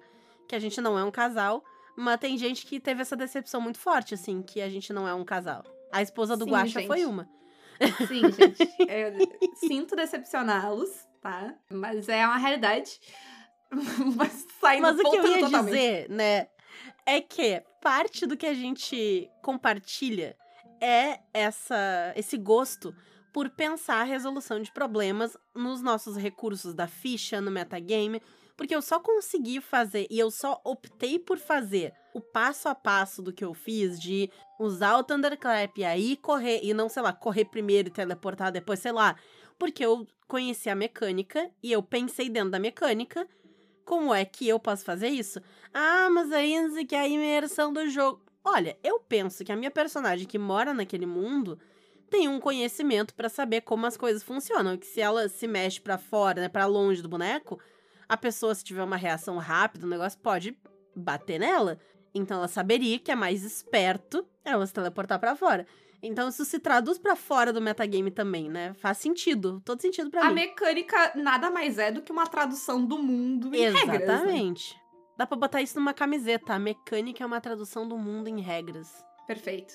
que 0.48 0.54
a 0.54 0.58
gente 0.58 0.80
não 0.80 0.98
é 0.98 1.04
um 1.04 1.10
casal. 1.10 1.64
Mas 1.96 2.20
tem 2.20 2.38
gente 2.38 2.64
que 2.64 2.80
teve 2.80 3.02
essa 3.02 3.16
decepção 3.16 3.60
muito 3.60 3.78
forte, 3.78 4.14
assim, 4.14 4.42
que 4.42 4.62
a 4.62 4.69
gente 4.69 4.92
não 4.92 5.06
é 5.06 5.12
um 5.12 5.24
casal. 5.24 5.62
A 5.92 6.00
esposa 6.00 6.36
do 6.36 6.44
Sim, 6.44 6.50
Guaxa 6.50 6.80
gente. 6.80 6.86
foi 6.86 7.04
uma. 7.04 7.28
Sim, 8.06 8.22
gente. 8.32 8.62
eu 8.88 9.56
sinto 9.56 9.94
decepcioná-los, 9.94 10.88
tá? 11.20 11.54
Mas 11.70 12.08
é 12.08 12.24
uma 12.24 12.38
realidade. 12.38 12.98
Mas 14.16 14.46
saindo 14.60 14.82
Mas 14.82 14.98
o 14.98 15.10
que 15.10 15.16
eu 15.16 15.26
ia 15.26 15.40
totalmente. 15.40 15.64
dizer, 15.72 16.10
né, 16.10 16.48
é 17.06 17.20
que 17.20 17.62
parte 17.80 18.26
do 18.26 18.36
que 18.36 18.46
a 18.46 18.54
gente 18.54 19.28
compartilha 19.42 20.36
é 20.80 21.20
essa 21.32 22.12
esse 22.16 22.36
gosto 22.36 22.94
por 23.32 23.48
pensar 23.50 24.00
a 24.00 24.04
resolução 24.04 24.60
de 24.60 24.70
problemas 24.72 25.36
nos 25.54 25.80
nossos 25.80 26.16
recursos 26.16 26.74
da 26.74 26.86
ficha, 26.86 27.40
no 27.40 27.50
metagame, 27.50 28.20
porque 28.56 28.74
eu 28.74 28.82
só 28.82 29.00
consegui 29.00 29.60
fazer 29.60 30.06
e 30.10 30.19
eu 30.19 30.30
só 30.30 30.60
optei 30.64 31.19
por 31.19 31.38
fazer 31.38 31.94
o 32.12 32.20
passo 32.20 32.69
a 32.69 32.74
passo 32.74 33.22
do 33.22 33.32
que 33.32 33.44
eu 33.44 33.54
fiz 33.54 33.98
de 33.98 34.30
usar 34.60 34.98
o 34.98 35.02
Thunderclap 35.02 35.78
e 35.78 35.84
aí 35.84 36.16
correr 36.16 36.60
e 36.62 36.74
não, 36.74 36.90
sei 36.90 37.02
lá, 37.02 37.12
correr 37.12 37.46
primeiro 37.46 37.88
e 37.88 37.92
teleportar 37.92 38.52
depois, 38.52 38.80
sei 38.80 38.92
lá, 38.92 39.16
porque 39.58 39.84
eu 39.84 40.06
conheci 40.28 40.69
a 40.69 40.74
mecânica 40.74 41.50
e 41.62 41.72
eu 41.72 41.82
pensei 41.82 42.28
dentro 42.28 42.50
da 42.50 42.58
mecânica 42.58 43.26
como 43.92 44.14
é 44.14 44.24
que 44.24 44.48
eu 44.48 44.58
posso 44.58 44.86
fazer 44.86 45.08
isso? 45.08 45.38
Ah, 45.74 46.08
mas 46.08 46.30
o 46.30 46.86
que 46.86 46.96
a 46.96 47.06
imersão 47.06 47.70
do 47.70 47.86
jogo. 47.90 48.22
Olha, 48.43 48.74
eu 48.82 48.98
penso 49.00 49.44
que 49.44 49.52
a 49.52 49.56
minha 49.56 49.70
personagem 49.70 50.26
que 50.26 50.38
mora 50.38 50.72
naquele 50.72 51.05
mundo 51.05 51.58
tem 52.08 52.26
um 52.26 52.40
conhecimento 52.40 53.14
pra 53.14 53.28
saber 53.28 53.60
como 53.60 53.84
as 53.84 53.98
coisas 53.98 54.22
funcionam, 54.22 54.78
que 54.78 54.86
se 54.86 54.98
ela 55.02 55.28
se 55.28 55.46
mexe 55.46 55.78
pra 55.78 55.98
fora, 55.98 56.40
né, 56.40 56.48
para 56.48 56.64
longe 56.64 57.02
do 57.02 57.08
boneco, 57.08 57.60
a 58.08 58.17
pessoa 58.17 58.55
se 58.55 58.64
tiver 58.64 58.82
uma 58.82 58.96
reação 58.96 59.36
rápida, 59.36 59.84
o 59.84 59.90
negócio 59.90 60.19
pode 60.20 60.56
bater 60.96 61.38
nela. 61.38 61.78
Então 62.14 62.38
ela 62.38 62.48
saberia 62.48 62.98
que 62.98 63.12
é 63.12 63.14
mais 63.14 63.44
esperto 63.44 64.26
ela 64.43 64.67
se 64.67 64.72
teleportar 64.72 65.20
pra 65.20 65.36
fora. 65.36 65.67
Então 66.02 66.28
isso 66.28 66.44
se 66.44 66.58
traduz 66.58 66.98
pra 66.98 67.14
fora 67.14 67.52
do 67.52 67.60
metagame 67.60 68.10
também, 68.10 68.48
né? 68.50 68.74
Faz 68.74 68.98
sentido, 68.98 69.62
todo 69.64 69.80
sentido 69.80 70.10
pra 70.10 70.22
A 70.24 70.28
mim. 70.28 70.34
mecânica 70.34 71.12
nada 71.14 71.48
mais 71.50 71.78
é 71.78 71.92
do 71.92 72.02
que 72.02 72.10
uma 72.10 72.26
tradução 72.26 72.84
do 72.84 72.98
mundo 72.98 73.54
em 73.54 73.60
regras. 73.60 73.86
né? 73.86 73.94
Exatamente. 74.04 74.76
Dá 75.16 75.26
pra 75.26 75.36
botar 75.36 75.62
isso 75.62 75.78
numa 75.78 75.94
camiseta. 75.94 76.54
A 76.54 76.58
mecânica 76.58 77.22
é 77.22 77.26
uma 77.26 77.40
tradução 77.40 77.86
do 77.86 77.96
mundo 77.96 78.26
em 78.28 78.40
regras. 78.40 78.90
Perfeito. 79.28 79.74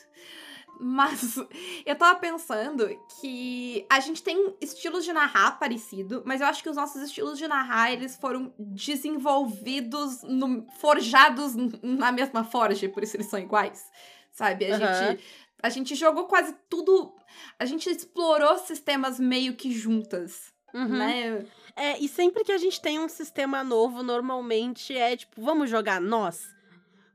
Mas 0.80 1.38
eu 1.86 1.96
tava 1.96 2.20
pensando 2.20 2.88
que 3.22 3.86
a 3.90 4.00
gente 4.02 4.22
tem 4.22 4.54
estilos 4.60 5.06
de 5.06 5.14
narrar 5.14 5.58
parecido, 5.58 6.22
mas 6.26 6.42
eu 6.42 6.48
acho 6.48 6.62
que 6.62 6.70
os 6.70 6.76
nossos 6.76 7.02
estilos 7.04 7.38
de 7.38 7.48
narrar, 7.48 7.94
eles 7.94 8.16
foram 8.18 8.54
desenvolvidos, 8.60 10.22
no- 10.24 10.68
forjados 10.80 11.54
na 11.82 12.12
mesma 12.12 12.44
forja, 12.44 12.90
por 12.90 13.04
isso 13.04 13.16
eles 13.16 13.28
são 13.28 13.40
iguais. 13.40 13.84
Sabe? 14.32 14.66
A, 14.72 14.76
Aham. 14.76 14.94
gente, 15.10 15.24
a 15.62 15.70
gente 15.70 15.96
jogou 15.96 16.26
quase 16.26 16.56
tudo. 16.70 17.14
A 17.60 17.66
gente 17.66 17.90
explorou 17.90 18.58
sistemas 18.60 19.20
meio 19.20 19.56
que 19.56 19.72
juntas, 19.72 20.54
Uhum. 20.74 20.88
né? 20.98 21.46
É, 21.76 22.00
e 22.00 22.08
sempre 22.08 22.44
que 22.44 22.52
a 22.52 22.58
gente 22.58 22.82
tem 22.82 23.00
um 23.00 23.08
sistema 23.10 23.64
novo, 23.64 24.04
normalmente 24.04 24.96
é 24.98 25.16
tipo, 25.16 25.42
vamos 25.42 25.70
jogar 25.70 26.02
nós? 26.02 26.56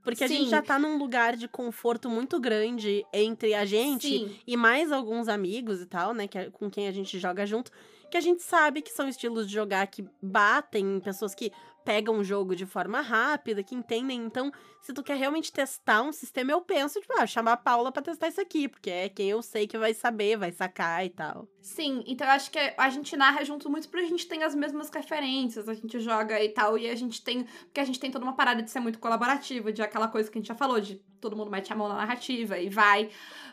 Porque 0.04 0.24
a 0.24 0.26
gente 0.26 0.44
Sim. 0.44 0.50
já 0.50 0.60
tá 0.60 0.78
num 0.80 0.98
lugar 0.98 1.36
de 1.36 1.46
conforto 1.46 2.08
muito 2.10 2.40
grande 2.40 3.04
entre 3.12 3.54
a 3.54 3.64
gente 3.64 4.08
Sim. 4.08 4.36
e 4.44 4.56
mais 4.56 4.90
alguns 4.90 5.28
amigos 5.28 5.80
e 5.80 5.86
tal, 5.86 6.12
né? 6.12 6.26
Que 6.26 6.38
é 6.38 6.50
com 6.50 6.68
quem 6.68 6.88
a 6.88 6.92
gente 6.92 7.18
joga 7.20 7.46
junto. 7.46 7.70
Que 8.10 8.16
a 8.16 8.20
gente 8.20 8.42
sabe 8.42 8.82
que 8.82 8.90
são 8.90 9.08
estilos 9.08 9.46
de 9.46 9.54
jogar 9.54 9.86
que 9.86 10.04
batem 10.20 10.96
em 10.96 11.00
pessoas 11.00 11.34
que 11.36 11.52
pegam 11.84 12.18
o 12.18 12.24
jogo 12.24 12.56
de 12.56 12.66
forma 12.66 13.00
rápida, 13.00 13.62
que 13.62 13.74
entendem. 13.76 14.18
Então, 14.24 14.50
se 14.82 14.92
tu 14.92 15.02
quer 15.02 15.16
realmente 15.16 15.52
testar 15.52 16.02
um 16.02 16.12
sistema, 16.12 16.50
eu 16.50 16.60
penso, 16.60 17.00
tipo, 17.00 17.12
ah, 17.16 17.26
chamar 17.26 17.52
a 17.52 17.56
Paula 17.56 17.92
pra 17.92 18.02
testar 18.02 18.26
isso 18.26 18.40
aqui, 18.40 18.66
porque 18.66 18.90
é 18.90 19.08
quem 19.08 19.30
eu 19.30 19.40
sei 19.40 19.64
que 19.64 19.78
vai 19.78 19.94
saber, 19.94 20.36
vai 20.36 20.50
sacar 20.50 21.06
e 21.06 21.10
tal. 21.10 21.46
Sim, 21.60 22.02
então 22.04 22.26
eu 22.26 22.32
acho 22.32 22.50
que 22.50 22.58
a 22.76 22.90
gente 22.90 23.16
narra 23.16 23.44
junto 23.44 23.70
muito 23.70 23.88
porque 23.88 24.04
a 24.04 24.08
gente 24.08 24.26
tem 24.26 24.42
as 24.42 24.56
mesmas 24.56 24.90
referências, 24.90 25.68
a 25.68 25.74
gente 25.74 26.00
joga 26.00 26.42
e 26.42 26.48
tal, 26.48 26.76
e 26.76 26.90
a 26.90 26.96
gente 26.96 27.22
tem. 27.22 27.44
Porque 27.44 27.78
a 27.78 27.84
gente 27.84 28.00
tem 28.00 28.10
toda 28.10 28.24
uma 28.24 28.34
parada 28.34 28.60
de 28.60 28.70
ser 28.72 28.80
muito 28.80 28.98
colaborativa, 28.98 29.72
de 29.72 29.80
aquela 29.80 30.08
coisa 30.08 30.28
que 30.28 30.36
a 30.36 30.40
gente 30.40 30.48
já 30.48 30.54
falou, 30.56 30.80
de 30.80 31.00
todo 31.20 31.36
mundo 31.36 31.52
mete 31.52 31.72
a 31.72 31.76
mão 31.76 31.88
na 31.88 31.94
narrativa 31.94 32.58
e 32.58 32.68
vai. 32.68 33.08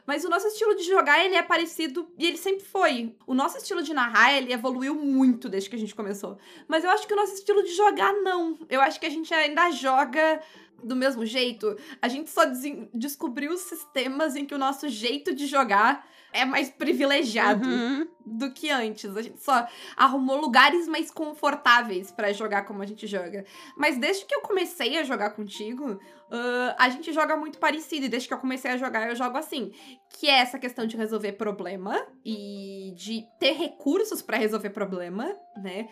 Mas 0.08 0.26
o 0.26 0.30
nosso 0.30 0.48
estilo 0.48 0.76
de 0.76 0.84
jogar, 0.84 1.24
ele 1.24 1.36
é 1.36 1.44
parecido 1.44 2.12
e 2.18 2.26
ele 2.26 2.38
sempre 2.38 2.66
foi. 2.66 3.16
O 3.28 3.36
nosso 3.36 3.58
estilo 3.58 3.84
de 3.84 3.94
narrar, 3.94 4.34
ele 4.34 4.52
evoluiu 4.52 4.96
muito 4.96 5.48
desde 5.48 5.70
que 5.70 5.76
a 5.76 5.80
gente 5.80 5.94
começou. 5.94 6.40
Mas 6.68 6.84
eu 6.84 6.90
acho 6.90 7.06
que 7.06 7.14
o 7.14 7.16
nosso 7.16 7.36
estilo 7.36 7.62
de 7.62 7.76
jogar, 7.76 8.12
não. 8.14 8.58
Eu 8.68 8.82
acho 8.82 9.00
que 9.00 9.06
a 9.06 9.10
gente 9.12 9.32
ainda 9.32 9.70
joga 9.70 10.42
do 10.84 10.96
mesmo 10.96 11.26
jeito. 11.26 11.76
A 12.02 12.08
gente 12.08 12.30
só 12.30 12.44
descobriu 12.94 13.58
sistemas 13.58 14.36
em 14.36 14.46
que 14.46 14.56
o 14.56 14.58
nosso 14.58 14.88
jeito 14.90 15.34
de 15.34 15.48
jogar 15.48 16.06
é 16.32 16.46
mais 16.46 16.70
privilegiado 16.70 17.68
uhum. 17.68 18.08
do 18.26 18.52
que 18.52 18.70
antes. 18.70 19.16
A 19.16 19.22
gente 19.22 19.42
só 19.42 19.68
arrumou 19.96 20.40
lugares 20.40 20.88
mais 20.88 21.10
confortáveis 21.10 22.12
para 22.12 22.32
jogar 22.32 22.66
como 22.66 22.82
a 22.82 22.86
gente 22.86 23.08
joga. 23.08 23.46
Mas 23.76 23.98
desde 23.98 24.26
que 24.26 24.36
eu 24.36 24.42
comecei 24.42 24.98
a 24.98 25.04
jogar 25.04 25.32
contigo, 25.32 25.94
uh, 25.94 26.76
a 26.78 26.90
gente 26.90 27.12
joga 27.12 27.36
muito 27.36 27.58
parecido. 27.58 28.06
E 28.06 28.10
desde 28.10 28.28
que 28.28 28.34
eu 28.34 28.38
comecei 28.38 28.72
a 28.72 28.78
jogar, 28.78 29.10
eu 29.10 29.16
jogo 29.16 29.38
assim. 29.38 29.72
Que 30.10 30.28
é 30.28 30.40
essa 30.40 30.60
questão 30.60 30.86
de 30.86 30.96
resolver 30.96 31.34
problema 31.34 32.00
e 32.24 32.94
de 32.96 33.26
ter 33.40 33.54
recursos 33.54 34.22
para 34.22 34.38
resolver 34.38 34.70
problema, 34.70 35.36
né? 35.58 35.90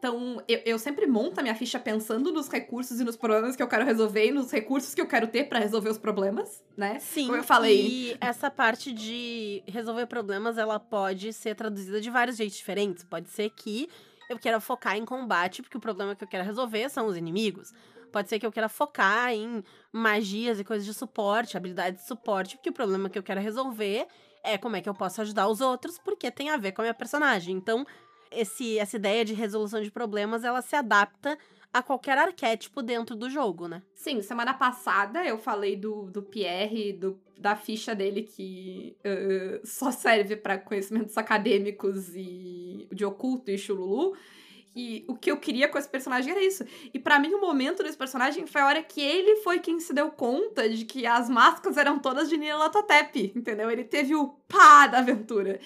Então, 0.00 0.42
eu, 0.48 0.62
eu 0.64 0.78
sempre 0.78 1.06
monto 1.06 1.40
a 1.40 1.42
minha 1.42 1.54
ficha 1.54 1.78
pensando 1.78 2.32
nos 2.32 2.48
recursos 2.48 2.98
e 3.00 3.04
nos 3.04 3.18
problemas 3.18 3.54
que 3.54 3.62
eu 3.62 3.68
quero 3.68 3.84
resolver 3.84 4.28
e 4.28 4.32
nos 4.32 4.50
recursos 4.50 4.94
que 4.94 5.00
eu 5.00 5.06
quero 5.06 5.26
ter 5.26 5.44
para 5.44 5.58
resolver 5.58 5.90
os 5.90 5.98
problemas, 5.98 6.64
né? 6.74 6.98
Sim. 6.98 7.26
Como 7.26 7.36
eu 7.36 7.44
falei. 7.44 7.86
E 7.86 8.16
essa 8.18 8.50
parte 8.50 8.94
de 8.94 9.62
resolver 9.68 10.06
problemas, 10.06 10.56
ela 10.56 10.80
pode 10.80 11.34
ser 11.34 11.54
traduzida 11.54 12.00
de 12.00 12.08
vários 12.08 12.38
jeitos 12.38 12.56
diferentes. 12.56 13.04
Pode 13.04 13.28
ser 13.28 13.50
que 13.50 13.90
eu 14.30 14.38
queira 14.38 14.58
focar 14.58 14.96
em 14.96 15.04
combate, 15.04 15.60
porque 15.60 15.76
o 15.76 15.80
problema 15.80 16.16
que 16.16 16.24
eu 16.24 16.28
quero 16.28 16.44
resolver 16.44 16.88
são 16.88 17.06
os 17.06 17.14
inimigos. 17.14 17.70
Pode 18.10 18.30
ser 18.30 18.38
que 18.38 18.46
eu 18.46 18.50
queira 18.50 18.70
focar 18.70 19.34
em 19.34 19.62
magias 19.92 20.58
e 20.58 20.64
coisas 20.64 20.86
de 20.86 20.94
suporte, 20.94 21.58
habilidades 21.58 22.00
de 22.00 22.08
suporte, 22.08 22.56
porque 22.56 22.70
o 22.70 22.72
problema 22.72 23.10
que 23.10 23.18
eu 23.18 23.22
quero 23.22 23.40
resolver 23.40 24.06
é 24.42 24.56
como 24.56 24.76
é 24.76 24.80
que 24.80 24.88
eu 24.88 24.94
posso 24.94 25.20
ajudar 25.20 25.46
os 25.46 25.60
outros, 25.60 25.98
porque 25.98 26.30
tem 26.30 26.48
a 26.48 26.56
ver 26.56 26.72
com 26.72 26.80
a 26.80 26.84
minha 26.84 26.94
personagem. 26.94 27.54
Então, 27.54 27.86
esse, 28.30 28.78
essa 28.78 28.96
ideia 28.96 29.24
de 29.24 29.34
resolução 29.34 29.82
de 29.82 29.90
problemas, 29.90 30.44
ela 30.44 30.62
se 30.62 30.76
adapta 30.76 31.38
a 31.72 31.82
qualquer 31.82 32.18
arquétipo 32.18 32.82
dentro 32.82 33.14
do 33.14 33.30
jogo, 33.30 33.68
né? 33.68 33.82
Sim, 33.94 34.22
semana 34.22 34.52
passada 34.54 35.24
eu 35.24 35.38
falei 35.38 35.76
do, 35.76 36.10
do 36.10 36.22
Pierre, 36.22 36.92
do, 36.92 37.18
da 37.38 37.54
ficha 37.54 37.94
dele 37.94 38.22
que 38.22 38.96
uh, 39.04 39.64
só 39.64 39.92
serve 39.92 40.36
para 40.36 40.58
conhecimentos 40.58 41.16
acadêmicos 41.16 42.14
e 42.14 42.88
de 42.92 43.04
oculto 43.04 43.50
e 43.50 43.58
chululu. 43.58 44.16
E 44.74 45.04
o 45.08 45.16
que 45.16 45.30
eu 45.30 45.36
queria 45.36 45.68
com 45.68 45.78
esse 45.78 45.88
personagem 45.88 46.30
era 46.30 46.42
isso. 46.42 46.64
E 46.94 46.98
para 46.98 47.18
mim, 47.18 47.34
o 47.34 47.40
momento 47.40 47.82
desse 47.82 47.98
personagem 47.98 48.46
foi 48.46 48.60
a 48.60 48.66
hora 48.66 48.82
que 48.82 49.00
ele 49.00 49.36
foi 49.36 49.58
quem 49.58 49.80
se 49.80 49.92
deu 49.92 50.10
conta 50.10 50.68
de 50.68 50.84
que 50.84 51.06
as 51.06 51.28
máscaras 51.28 51.76
eram 51.76 51.98
todas 51.98 52.28
de 52.28 52.36
Nina 52.36 52.56
Latotep, 52.56 53.32
entendeu? 53.34 53.68
Ele 53.70 53.82
teve 53.82 54.14
o 54.14 54.28
pá 54.46 54.86
da 54.86 54.98
aventura. 54.98 55.58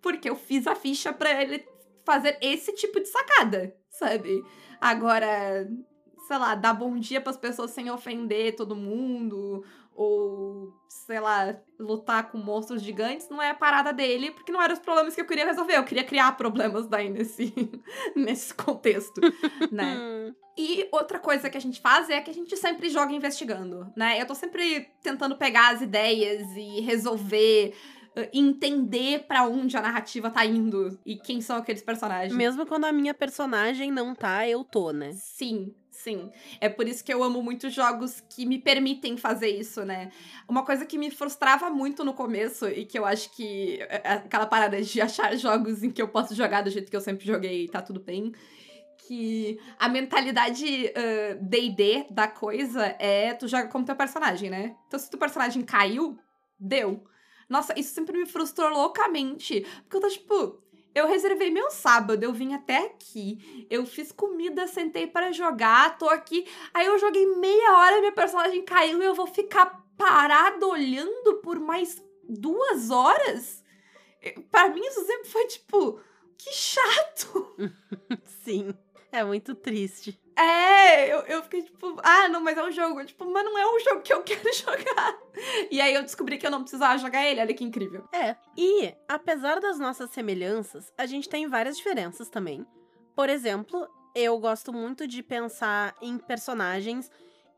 Porque 0.00 0.30
eu 0.30 0.36
fiz 0.36 0.68
a 0.68 0.76
ficha 0.76 1.12
para 1.12 1.42
ele 1.42 1.64
fazer 2.08 2.38
esse 2.40 2.72
tipo 2.72 2.98
de 2.98 3.06
sacada, 3.06 3.76
sabe? 3.90 4.42
Agora, 4.80 5.68
sei 6.26 6.38
lá, 6.38 6.54
dar 6.54 6.72
bom 6.72 6.98
dia 6.98 7.20
para 7.20 7.32
as 7.32 7.36
pessoas 7.36 7.70
sem 7.70 7.90
ofender 7.90 8.56
todo 8.56 8.74
mundo, 8.74 9.62
ou, 9.94 10.72
sei 10.88 11.20
lá, 11.20 11.54
lutar 11.78 12.30
com 12.30 12.38
monstros 12.38 12.80
gigantes, 12.80 13.28
não 13.28 13.42
é 13.42 13.50
a 13.50 13.54
parada 13.54 13.92
dele, 13.92 14.30
porque 14.30 14.50
não 14.50 14.62
eram 14.62 14.72
os 14.72 14.80
problemas 14.80 15.14
que 15.14 15.20
eu 15.20 15.26
queria 15.26 15.44
resolver. 15.44 15.76
Eu 15.76 15.84
queria 15.84 16.04
criar 16.04 16.32
problemas 16.34 16.86
daí 16.86 17.10
nesse, 17.10 17.52
nesse 18.16 18.54
contexto, 18.54 19.20
né? 19.70 20.32
E 20.60 20.88
outra 20.90 21.20
coisa 21.20 21.48
que 21.48 21.56
a 21.56 21.60
gente 21.60 21.80
faz 21.80 22.10
é 22.10 22.20
que 22.20 22.32
a 22.32 22.34
gente 22.34 22.56
sempre 22.56 22.88
joga 22.90 23.12
investigando, 23.12 23.92
né? 23.94 24.20
Eu 24.20 24.26
tô 24.26 24.34
sempre 24.34 24.90
tentando 25.00 25.36
pegar 25.36 25.72
as 25.72 25.80
ideias 25.80 26.48
e 26.56 26.80
resolver 26.80 27.76
entender 28.32 29.24
para 29.26 29.44
onde 29.46 29.76
a 29.76 29.82
narrativa 29.82 30.30
tá 30.30 30.44
indo 30.44 30.98
e 31.04 31.16
quem 31.16 31.40
são 31.40 31.56
aqueles 31.56 31.82
personagens. 31.82 32.34
Mesmo 32.34 32.66
quando 32.66 32.84
a 32.84 32.92
minha 32.92 33.14
personagem 33.14 33.90
não 33.90 34.14
tá, 34.14 34.48
eu 34.48 34.64
tô, 34.64 34.92
né? 34.92 35.12
Sim, 35.12 35.74
sim. 35.90 36.30
É 36.60 36.68
por 36.68 36.88
isso 36.88 37.04
que 37.04 37.12
eu 37.12 37.22
amo 37.22 37.42
muito 37.42 37.68
jogos 37.70 38.22
que 38.28 38.46
me 38.46 38.58
permitem 38.58 39.16
fazer 39.16 39.48
isso, 39.48 39.84
né? 39.84 40.10
Uma 40.48 40.64
coisa 40.64 40.86
que 40.86 40.98
me 40.98 41.10
frustrava 41.10 41.70
muito 41.70 42.04
no 42.04 42.14
começo 42.14 42.68
e 42.68 42.84
que 42.84 42.98
eu 42.98 43.04
acho 43.04 43.30
que 43.34 43.80
é, 43.82 44.00
é 44.04 44.12
aquela 44.14 44.46
parada 44.46 44.80
de 44.80 45.00
achar 45.00 45.36
jogos 45.36 45.82
em 45.82 45.90
que 45.90 46.00
eu 46.00 46.08
posso 46.08 46.34
jogar 46.34 46.62
do 46.62 46.70
jeito 46.70 46.90
que 46.90 46.96
eu 46.96 47.00
sempre 47.00 47.26
joguei 47.26 47.64
e 47.64 47.68
tá 47.68 47.82
tudo 47.82 48.00
bem 48.00 48.32
que 49.08 49.58
a 49.78 49.88
mentalidade 49.88 50.92
D&D 51.40 52.06
uh, 52.10 52.12
da 52.12 52.28
coisa 52.28 52.94
é 52.98 53.32
tu 53.32 53.48
joga 53.48 53.68
como 53.68 53.86
teu 53.86 53.96
personagem, 53.96 54.50
né? 54.50 54.76
Então 54.86 55.00
se 55.00 55.08
teu 55.08 55.18
personagem 55.18 55.62
caiu, 55.62 56.18
deu. 56.60 57.02
Nossa, 57.48 57.78
isso 57.78 57.94
sempre 57.94 58.18
me 58.18 58.26
frustrou 58.26 58.70
loucamente. 58.70 59.66
Porque 59.82 59.96
eu 59.96 60.00
tô 60.00 60.08
tipo. 60.08 60.62
Eu 60.94 61.06
reservei 61.06 61.50
meu 61.50 61.70
sábado, 61.70 62.24
eu 62.24 62.32
vim 62.32 62.54
até 62.54 62.86
aqui, 62.86 63.66
eu 63.70 63.86
fiz 63.86 64.10
comida, 64.10 64.66
sentei 64.66 65.06
para 65.06 65.30
jogar, 65.30 65.96
tô 65.96 66.08
aqui. 66.08 66.44
Aí 66.74 66.86
eu 66.86 66.98
joguei 66.98 67.24
meia 67.36 67.76
hora, 67.76 68.00
minha 68.00 68.10
personagem 68.10 68.64
caiu 68.64 69.00
e 69.00 69.04
eu 69.04 69.14
vou 69.14 69.26
ficar 69.26 69.86
parado 69.96 70.68
olhando 70.68 71.36
por 71.42 71.60
mais 71.60 72.02
duas 72.28 72.90
horas? 72.90 73.62
Para 74.50 74.70
mim, 74.70 74.80
isso 74.80 75.04
sempre 75.04 75.28
foi 75.28 75.46
tipo, 75.46 76.00
que 76.36 76.52
chato! 76.52 77.54
Sim, 78.44 78.74
é 79.12 79.22
muito 79.22 79.54
triste. 79.54 80.18
É, 80.38 81.12
eu, 81.12 81.18
eu 81.22 81.42
fiquei 81.42 81.62
tipo, 81.62 81.96
ah, 82.02 82.28
não, 82.28 82.40
mas 82.40 82.56
é 82.56 82.62
um 82.62 82.70
jogo. 82.70 83.04
Tipo, 83.04 83.28
mas 83.28 83.44
não 83.44 83.58
é 83.58 83.66
um 83.66 83.80
jogo 83.80 84.02
que 84.02 84.12
eu 84.12 84.22
quero 84.24 84.52
jogar. 84.54 85.18
E 85.68 85.80
aí 85.80 85.92
eu 85.92 86.02
descobri 86.02 86.38
que 86.38 86.46
eu 86.46 86.50
não 86.50 86.60
precisava 86.60 86.96
jogar 86.96 87.26
ele, 87.26 87.40
olha 87.40 87.52
que 87.52 87.64
incrível. 87.64 88.08
É, 88.12 88.36
e 88.56 88.94
apesar 89.08 89.58
das 89.58 89.78
nossas 89.80 90.10
semelhanças, 90.10 90.92
a 90.96 91.06
gente 91.06 91.28
tem 91.28 91.48
várias 91.48 91.76
diferenças 91.76 92.28
também. 92.28 92.64
Por 93.16 93.28
exemplo, 93.28 93.88
eu 94.14 94.38
gosto 94.38 94.72
muito 94.72 95.08
de 95.08 95.24
pensar 95.24 95.94
em 96.00 96.18
personagens 96.18 97.10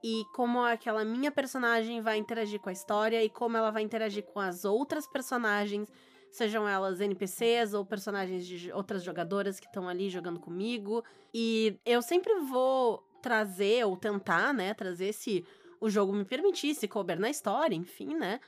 e 0.03 0.25
como 0.35 0.61
aquela 0.61 1.05
minha 1.05 1.31
personagem 1.31 2.01
vai 2.01 2.17
interagir 2.17 2.61
com 2.61 2.71
a 2.71 2.73
história 2.73 3.23
e 3.23 3.29
como 3.29 3.59
ela 3.59 3.71
vai 3.71 3.83
interagir 3.83 4.25
com 4.25 4.41
as 4.41 4.65
outras 4.65 5.07
personagens 5.07 5.87
sejam 6.31 6.69
elas 6.69 7.01
NPCs 7.01 7.75
ou 7.75 7.85
personagens 7.85 8.47
de 8.47 8.73
outras 8.73 9.03
jogadoras 9.03 9.59
que 9.59 9.67
estão 9.67 9.89
ali 9.89 10.09
jogando 10.09 10.41
comigo. 10.41 11.05
E 11.35 11.79
eu 11.85 12.01
sempre 12.01 12.33
vou 12.41 13.03
trazer 13.21 13.85
ou 13.85 13.97
tentar, 13.97 14.55
né, 14.55 14.73
trazer 14.75 15.13
se 15.13 15.45
o 15.81 15.91
jogo 15.91 16.13
me 16.13 16.25
permitir, 16.25 16.75
se 16.75 16.87
couber 16.89 17.19
na 17.19 17.31
história, 17.31 17.75
enfim, 17.75 18.15
né, 18.15 18.41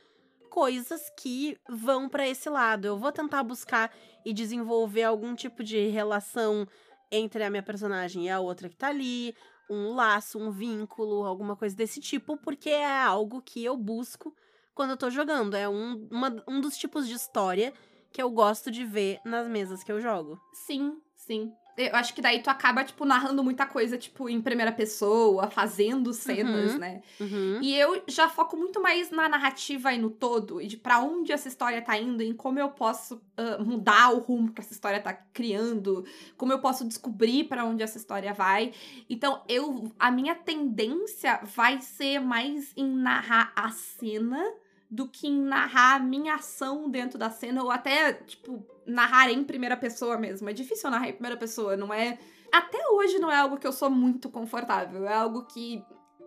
coisas 0.50 1.10
que 1.16 1.58
vão 1.68 2.08
para 2.08 2.28
esse 2.28 2.48
lado. 2.48 2.86
Eu 2.86 2.96
vou 2.96 3.10
tentar 3.10 3.42
buscar 3.42 3.94
e 4.24 4.32
desenvolver 4.32 5.02
algum 5.02 5.34
tipo 5.34 5.64
de 5.64 5.88
relação 5.88 6.66
entre 7.10 7.42
a 7.44 7.50
minha 7.50 7.62
personagem 7.62 8.26
e 8.26 8.30
a 8.30 8.40
outra 8.40 8.68
que 8.68 8.76
tá 8.76 8.88
ali, 8.88 9.34
um 9.68 9.94
laço, 9.94 10.38
um 10.38 10.50
vínculo, 10.50 11.24
alguma 11.24 11.56
coisa 11.56 11.74
desse 11.74 12.00
tipo, 12.00 12.36
porque 12.36 12.70
é 12.70 13.02
algo 13.02 13.40
que 13.42 13.64
eu 13.64 13.76
busco 13.76 14.34
quando 14.74 14.90
eu 14.90 14.96
tô 14.96 15.10
jogando. 15.10 15.54
É 15.54 15.68
um, 15.68 16.08
uma, 16.10 16.42
um 16.48 16.60
dos 16.60 16.76
tipos 16.76 17.06
de 17.06 17.14
história 17.14 17.72
que 18.12 18.22
eu 18.22 18.30
gosto 18.30 18.70
de 18.70 18.84
ver 18.84 19.20
nas 19.24 19.48
mesas 19.48 19.82
que 19.82 19.90
eu 19.90 20.00
jogo. 20.00 20.40
Sim, 20.52 20.96
sim. 21.16 21.52
Eu 21.74 21.96
acho 21.96 22.12
que 22.12 22.20
daí 22.20 22.42
tu 22.42 22.50
acaba, 22.50 22.84
tipo, 22.84 23.02
narrando 23.06 23.42
muita 23.42 23.64
coisa, 23.64 23.96
tipo, 23.96 24.28
em 24.28 24.42
primeira 24.42 24.70
pessoa, 24.70 25.48
fazendo 25.50 26.12
cenas, 26.12 26.74
uhum, 26.74 26.78
né? 26.78 27.02
Uhum. 27.18 27.60
E 27.62 27.74
eu 27.74 28.02
já 28.06 28.28
foco 28.28 28.58
muito 28.58 28.80
mais 28.80 29.10
na 29.10 29.26
narrativa 29.26 29.90
e 29.90 29.96
no 29.96 30.10
todo, 30.10 30.60
e 30.60 30.66
de 30.66 30.76
para 30.76 31.00
onde 31.00 31.32
essa 31.32 31.48
história 31.48 31.80
tá 31.80 31.96
indo, 31.96 32.22
em 32.22 32.34
como 32.34 32.58
eu 32.58 32.68
posso 32.68 33.14
uh, 33.14 33.64
mudar 33.64 34.12
o 34.12 34.18
rumo 34.18 34.52
que 34.52 34.60
essa 34.60 34.74
história 34.74 35.00
tá 35.00 35.14
criando, 35.14 36.04
como 36.36 36.52
eu 36.52 36.58
posso 36.58 36.84
descobrir 36.84 37.44
para 37.44 37.64
onde 37.64 37.82
essa 37.82 37.96
história 37.96 38.34
vai. 38.34 38.74
Então, 39.08 39.42
eu 39.48 39.90
a 39.98 40.10
minha 40.10 40.34
tendência 40.34 41.40
vai 41.42 41.80
ser 41.80 42.20
mais 42.20 42.70
em 42.76 42.86
narrar 42.86 43.50
a 43.56 43.70
cena 43.70 44.44
do 44.92 45.08
que 45.08 45.26
em 45.26 45.40
narrar 45.40 46.04
minha 46.04 46.34
ação 46.34 46.90
dentro 46.90 47.18
da 47.18 47.30
cena, 47.30 47.62
ou 47.62 47.70
até, 47.70 48.12
tipo, 48.12 48.62
narrar 48.86 49.30
em 49.30 49.42
primeira 49.42 49.74
pessoa 49.74 50.18
mesmo. 50.18 50.50
É 50.50 50.52
difícil 50.52 50.90
narrar 50.90 51.08
em 51.08 51.14
primeira 51.14 51.38
pessoa, 51.38 51.78
não 51.78 51.94
é. 51.94 52.18
Até 52.52 52.86
hoje 52.90 53.18
não 53.18 53.32
é 53.32 53.38
algo 53.38 53.56
que 53.56 53.66
eu 53.66 53.72
sou 53.72 53.88
muito 53.88 54.28
confortável. 54.28 55.06
É 55.06 55.14
algo 55.14 55.46
que 55.46 55.82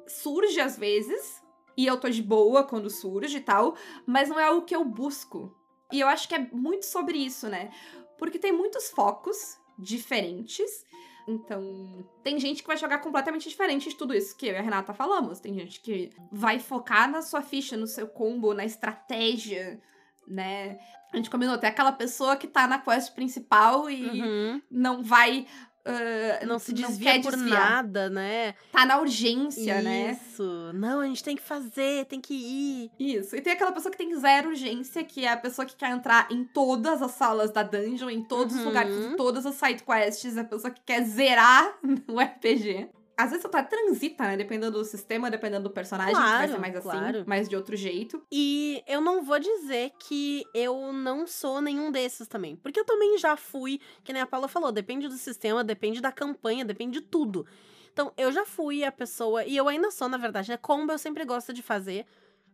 surge 0.07 0.60
às 0.60 0.79
vezes, 0.79 1.43
e 1.77 1.86
eu 1.86 2.00
tô 2.00 2.10
de 2.10 2.24
boa 2.24 2.63
quando 2.63 2.89
surge 2.89 3.38
e 3.38 3.41
tal, 3.41 3.75
mas 4.03 4.29
não 4.29 4.39
é 4.39 4.45
algo 4.45 4.65
que 4.65 4.75
eu 4.75 4.84
busco. 4.84 5.55
E 5.91 6.00
eu 6.00 6.07
acho 6.07 6.27
que 6.27 6.34
é 6.34 6.50
muito 6.51 6.88
sobre 6.88 7.19
isso, 7.19 7.48
né? 7.48 7.69
Porque 8.17 8.39
tem 8.39 8.51
muitos 8.51 8.89
focos 8.89 9.60
diferentes, 9.77 10.88
Então, 11.27 12.08
tem 12.24 12.39
gente 12.39 12.62
que 12.62 12.67
vai 12.67 12.77
jogar 12.77 13.00
completamente 13.00 13.50
diferente 13.50 13.89
de 13.89 13.96
tudo 13.96 14.13
isso 14.13 14.38
que 14.38 14.46
eu 14.48 14.53
e 14.53 14.58
a 14.58 14.62
Renata 14.62 14.94
falamos. 14.94 15.39
Tem 15.39 15.53
gente 15.53 15.82
que 15.82 16.12
vai 16.32 16.60
focar 16.60 17.10
na 17.10 17.22
sua 17.22 17.41
ficha, 17.41 17.75
no 17.75 17.88
seu 17.88 18.08
combo, 18.08 18.53
na 18.53 18.63
estratégia, 18.63 19.82
né? 20.27 20.77
A 21.12 21.17
gente 21.17 21.29
combinou, 21.29 21.58
tem 21.58 21.70
aquela 21.70 21.91
pessoa 21.91 22.36
que 22.36 22.48
tá 22.48 22.67
na 22.67 22.77
quest 22.79 23.13
principal 23.15 23.89
e 23.89 24.22
Uhum. 24.22 24.62
não 24.70 25.01
vai. 25.03 25.48
Uh, 25.85 26.45
Não 26.47 26.59
se 26.59 26.73
desvia 26.73 27.21
por 27.21 27.31
desviar. 27.31 27.69
nada, 27.69 28.09
né? 28.09 28.53
Tá 28.71 28.85
na 28.85 28.99
urgência, 28.99 29.81
né? 29.81 30.17
Isso. 30.21 30.71
Não, 30.73 30.99
a 31.01 31.05
gente 31.05 31.23
tem 31.23 31.35
que 31.35 31.41
fazer, 31.41 32.05
tem 32.05 32.19
que 32.19 32.33
ir. 32.33 32.91
Isso. 32.99 33.35
E 33.35 33.41
tem 33.41 33.53
aquela 33.53 33.71
pessoa 33.71 33.91
que 33.91 33.97
tem 33.97 34.13
zero 34.19 34.49
urgência, 34.49 35.03
que 35.03 35.25
é 35.25 35.31
a 35.31 35.37
pessoa 35.37 35.65
que 35.65 35.75
quer 35.75 35.91
entrar 35.91 36.27
em 36.31 36.43
todas 36.43 37.01
as 37.01 37.11
salas 37.11 37.51
da 37.51 37.63
dungeon, 37.63 38.09
em 38.09 38.23
todos 38.23 38.53
os 38.55 38.59
Uhum. 38.61 38.67
lugares, 38.67 38.93
fazer 38.95 39.15
todas 39.15 39.45
as 39.45 39.55
side 39.55 39.83
quests, 39.83 40.37
a 40.37 40.43
pessoa 40.43 40.71
que 40.71 40.81
quer 40.85 41.03
zerar 41.03 41.77
o 42.07 42.19
RPG. 42.19 42.89
Às 43.17 43.31
vezes 43.31 43.45
até 43.45 43.63
transita, 43.63 44.24
né? 44.24 44.38
Dependendo 44.38 44.77
do 44.77 44.84
sistema, 44.86 45.31
dependendo 45.31 45.63
do 45.63 45.69
personagem, 45.69 46.13
que 46.13 46.19
vai 46.19 46.29
Claro, 46.29 46.51
ser 46.51 46.60
mais 46.60 46.75
assim, 46.75 46.89
claro. 46.89 47.24
mais 47.25 47.48
de 47.50 47.55
outro 47.55 47.75
jeito. 47.75 48.22
E 48.31 48.84
eu 48.88 49.00
não 49.00 49.24
vou 49.24 49.39
dizer 49.39 49.91
que 50.00 50.43
eu 50.53 50.91
não 50.91 51.25
sou 51.25 51.62
nenhum 51.62 51.91
desses 51.91 52.27
também. 52.27 52.55
Porque 52.57 52.79
eu 52.79 52.86
também 52.86 53.17
já 53.17 53.38
fui, 53.38 53.79
que 54.03 54.12
nem 54.12 54.22
a 54.22 54.25
Paula 54.25 54.48
falou, 54.48 54.72
depende 54.72 55.07
do 55.07 55.13
sistema, 55.15 55.63
depende 55.63 56.01
da 56.01 56.12
campanha, 56.12 56.65
depende 56.65 57.00
de 57.00 57.05
tudo. 57.05 57.45
Então, 57.93 58.12
eu 58.17 58.29
já 58.31 58.45
fui 58.45 58.84
a 58.84 58.91
pessoa, 58.91 59.45
e 59.45 59.55
eu 59.55 59.69
ainda 59.69 59.89
sou, 59.89 60.10
na 60.10 60.17
verdade, 60.17 60.50
né? 60.50 60.57
Combo 60.57 60.91
eu 60.91 60.98
sempre 60.98 61.24
gosto 61.24 61.53
de 61.53 61.62
fazer. 61.62 62.05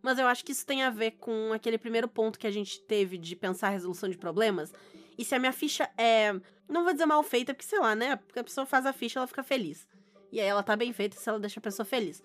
Mas 0.04 0.18
eu 0.18 0.28
acho 0.28 0.44
que 0.44 0.52
isso 0.52 0.66
tem 0.66 0.84
a 0.84 0.90
ver 0.90 1.12
com 1.12 1.52
aquele 1.54 1.78
primeiro 1.78 2.08
ponto 2.08 2.40
que 2.40 2.48
a 2.48 2.52
gente 2.52 2.80
teve 2.82 3.18
de 3.18 3.36
pensar 3.36 3.68
a 3.68 3.72
resolução 3.72 4.10
de 4.10 4.18
problemas. 4.18 4.74
E 5.18 5.24
se 5.24 5.36
a 5.36 5.40
minha 5.40 5.52
ficha 5.54 5.90
é. 5.98 6.34
Não 6.68 6.84
vou 6.84 6.94
dizer 6.94 7.06
mal 7.06 7.22
feita, 7.22 7.54
porque 7.54 7.68
sei 7.68 7.80
lá, 7.80 7.94
né? 7.96 8.16
Porque 8.16 8.40
a 8.40 8.44
pessoa 8.44 8.66
faz 8.66 8.86
a 8.86 8.94
ficha 8.94 9.20
ela 9.20 9.28
fica 9.28 9.44
feliz. 9.44 9.88
E 10.32 10.40
aí 10.40 10.48
ela 10.48 10.64
tá 10.64 10.76
bem 10.76 10.94
feita 10.94 11.18
se 11.18 11.28
ela 11.28 11.40
deixa 11.40 11.60
a 11.60 11.64
pessoa 11.64 11.86
feliz. 11.86 12.24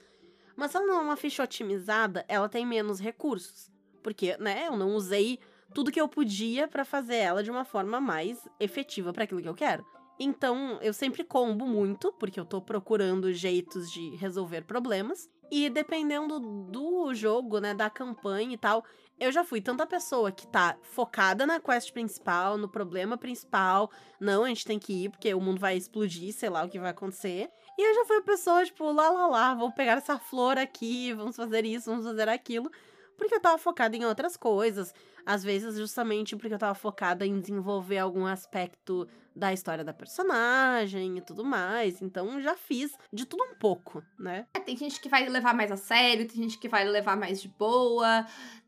Mas 0.54 0.70
se 0.70 0.76
ela 0.76 0.86
não 0.86 1.00
é 1.00 1.02
uma 1.02 1.16
ficha 1.16 1.42
otimizada, 1.42 2.24
ela 2.28 2.48
tem 2.48 2.64
menos 2.64 3.00
recursos. 3.00 3.70
Porque, 4.02 4.36
né, 4.38 4.68
eu 4.68 4.76
não 4.76 4.94
usei 4.94 5.38
tudo 5.74 5.90
que 5.90 6.00
eu 6.00 6.08
podia 6.08 6.68
pra 6.68 6.84
fazer 6.84 7.16
ela 7.16 7.42
de 7.42 7.50
uma 7.50 7.64
forma 7.64 8.00
mais 8.00 8.48
efetiva 8.58 9.12
pra 9.12 9.24
aquilo 9.24 9.42
que 9.42 9.48
eu 9.48 9.54
quero. 9.54 9.84
Então, 10.18 10.78
eu 10.80 10.94
sempre 10.94 11.22
combo 11.24 11.66
muito, 11.66 12.12
porque 12.14 12.40
eu 12.40 12.44
tô 12.44 12.60
procurando 12.62 13.32
jeitos 13.32 13.90
de 13.90 14.16
resolver 14.16 14.62
problemas. 14.62 15.28
E 15.50 15.68
dependendo 15.68 16.40
do 16.40 17.14
jogo, 17.14 17.60
né, 17.60 17.74
da 17.74 17.90
campanha 17.90 18.54
e 18.54 18.58
tal, 18.58 18.84
eu 19.20 19.30
já 19.30 19.44
fui 19.44 19.60
tanta 19.60 19.86
pessoa 19.86 20.32
que 20.32 20.46
tá 20.46 20.76
focada 20.82 21.46
na 21.46 21.60
quest 21.60 21.92
principal, 21.92 22.56
no 22.56 22.68
problema 22.68 23.16
principal. 23.16 23.90
Não, 24.18 24.44
a 24.44 24.48
gente 24.48 24.64
tem 24.64 24.78
que 24.78 25.04
ir 25.04 25.10
porque 25.10 25.32
o 25.34 25.40
mundo 25.40 25.60
vai 25.60 25.76
explodir, 25.76 26.32
sei 26.32 26.48
lá 26.48 26.64
o 26.64 26.68
que 26.68 26.80
vai 26.80 26.90
acontecer. 26.90 27.48
E 27.78 27.82
eu 27.82 27.94
já 27.94 28.04
fui 28.06 28.16
a 28.16 28.22
pessoa, 28.22 28.64
tipo, 28.64 28.90
lá, 28.90 29.10
lá, 29.10 29.26
lá, 29.26 29.54
vou 29.54 29.70
pegar 29.70 29.98
essa 29.98 30.18
flor 30.18 30.56
aqui, 30.56 31.12
vamos 31.12 31.36
fazer 31.36 31.64
isso, 31.64 31.90
vamos 31.90 32.06
fazer 32.06 32.28
aquilo. 32.28 32.70
Porque 33.16 33.34
eu 33.34 33.40
tava 33.40 33.58
focada 33.58 33.96
em 33.96 34.04
outras 34.04 34.36
coisas. 34.36 34.94
Às 35.24 35.42
vezes, 35.42 35.76
justamente 35.76 36.36
porque 36.36 36.54
eu 36.54 36.58
tava 36.58 36.74
focada 36.74 37.26
em 37.26 37.40
desenvolver 37.40 37.98
algum 37.98 38.26
aspecto 38.26 39.08
da 39.34 39.52
história 39.52 39.84
da 39.84 39.92
personagem 39.92 41.18
e 41.18 41.20
tudo 41.20 41.44
mais. 41.44 42.00
Então, 42.00 42.40
já 42.40 42.56
fiz 42.56 42.92
de 43.12 43.26
tudo 43.26 43.42
um 43.44 43.54
pouco, 43.54 44.02
né? 44.18 44.46
É, 44.54 44.60
tem 44.60 44.76
gente 44.76 45.00
que 45.00 45.08
vai 45.08 45.28
levar 45.28 45.54
mais 45.54 45.70
a 45.70 45.76
sério, 45.76 46.26
tem 46.26 46.42
gente 46.42 46.58
que 46.58 46.68
vai 46.68 46.84
levar 46.84 47.16
mais 47.16 47.42
de 47.42 47.48
boa, 47.48 48.26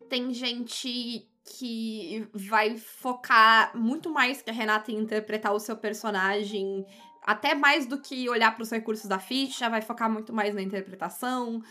tem 0.09 0.33
gente 0.35 1.27
que 1.57 2.29
vai 2.35 2.77
focar 2.77 3.75
muito 3.75 4.11
mais 4.11 4.43
que 4.43 4.50
a 4.50 4.53
Renata 4.53 4.93
em 4.93 4.97
interpretar 4.97 5.55
o 5.55 5.61
seu 5.61 5.77
personagem, 5.77 6.85
até 7.29 7.55
mais 7.55 7.85
do 7.87 7.99
que 7.99 8.27
olhar 8.31 8.55
para 8.55 8.63
os 8.63 8.71
recursos 8.71 9.05
da 9.07 9.19
ficha, 9.19 9.69
vai 9.69 9.83
focar 9.83 10.11
muito 10.11 10.33
mais 10.33 10.55
na 10.55 10.63
interpretação. 10.63 11.63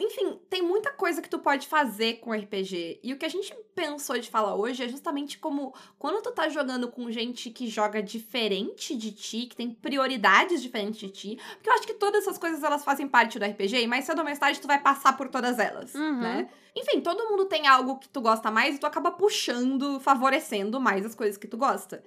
Enfim, 0.00 0.40
tem 0.48 0.62
muita 0.62 0.90
coisa 0.90 1.20
que 1.20 1.28
tu 1.28 1.38
pode 1.38 1.66
fazer 1.66 2.14
com 2.20 2.32
RPG. 2.32 3.00
E 3.04 3.12
o 3.12 3.16
que 3.18 3.26
a 3.26 3.28
gente 3.28 3.54
pensou 3.74 4.18
de 4.18 4.28
falar 4.30 4.54
hoje 4.56 4.82
é 4.82 4.88
justamente 4.88 5.38
como 5.38 5.72
quando 5.98 6.22
tu 6.22 6.30
tá 6.32 6.48
jogando 6.48 6.88
com 6.90 7.10
gente 7.10 7.50
que 7.50 7.66
joga 7.68 8.02
diferente 8.02 8.96
de 8.96 9.12
ti, 9.12 9.46
que 9.46 9.54
tem 9.56 9.70
prioridades 9.70 10.62
diferentes 10.62 10.98
de 11.00 11.10
ti, 11.10 11.38
porque 11.54 11.68
eu 11.68 11.74
acho 11.74 11.86
que 11.86 11.94
todas 11.94 12.22
essas 12.22 12.38
coisas 12.38 12.62
elas 12.62 12.84
fazem 12.84 13.06
parte 13.08 13.38
do 13.38 13.44
RPG, 13.44 13.82
e 13.82 13.86
mais 13.86 14.04
cedo 14.04 14.18
ou 14.18 14.24
mais 14.24 14.38
tarde 14.38 14.60
tu 14.60 14.66
vai 14.66 14.80
passar 14.80 15.16
por 15.16 15.28
todas 15.28 15.58
elas, 15.58 15.94
Uhum. 15.94 16.20
né? 16.20 16.48
Enfim, 16.74 17.00
todo 17.02 17.28
mundo 17.28 17.44
tem 17.44 17.66
algo 17.66 17.98
que 17.98 18.08
tu 18.08 18.20
gosta 18.20 18.50
mais 18.50 18.76
e 18.76 18.78
tu 18.78 18.86
acaba 18.86 19.10
puxando, 19.10 20.00
favorecendo 20.00 20.80
mais 20.80 21.04
as 21.04 21.14
coisas 21.14 21.36
que 21.36 21.46
tu 21.46 21.58
gosta. 21.58 22.02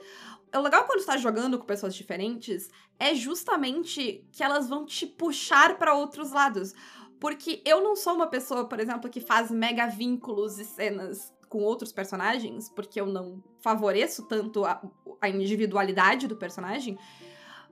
O 0.53 0.59
legal 0.59 0.85
quando 0.85 1.01
tu 1.01 1.05
tá 1.05 1.17
jogando 1.17 1.57
com 1.59 1.65
pessoas 1.65 1.95
diferentes 1.95 2.69
é 2.99 3.13
justamente 3.13 4.25
que 4.31 4.43
elas 4.43 4.69
vão 4.69 4.85
te 4.85 5.05
puxar 5.05 5.77
pra 5.77 5.93
outros 5.93 6.31
lados. 6.31 6.73
Porque 7.19 7.61
eu 7.65 7.81
não 7.81 7.95
sou 7.95 8.13
uma 8.13 8.27
pessoa, 8.27 8.65
por 8.65 8.79
exemplo, 8.79 9.09
que 9.09 9.19
faz 9.19 9.49
mega 9.49 9.87
vínculos 9.87 10.59
e 10.59 10.65
cenas 10.65 11.33
com 11.49 11.59
outros 11.59 11.91
personagens, 11.91 12.69
porque 12.69 12.99
eu 12.99 13.05
não 13.05 13.43
favoreço 13.59 14.23
tanto 14.27 14.65
a, 14.65 14.81
a 15.21 15.29
individualidade 15.29 16.27
do 16.27 16.35
personagem. 16.35 16.97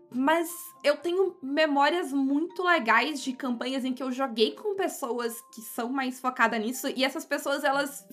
Mas 0.10 0.50
eu 0.84 0.96
tenho 0.98 1.36
memórias 1.42 2.14
muito 2.14 2.64
legais 2.64 3.22
de 3.22 3.34
campanhas 3.34 3.84
em 3.84 3.94
que 3.94 4.04
eu 4.04 4.12
joguei 4.12 4.52
com 4.52 4.76
pessoas 4.76 5.42
que 5.54 5.62
são 5.62 5.90
mais 5.90 6.20
focadas 6.20 6.60
nisso, 6.60 6.88
e 6.88 7.04
essas 7.04 7.26
pessoas, 7.26 7.64
elas 7.64 8.06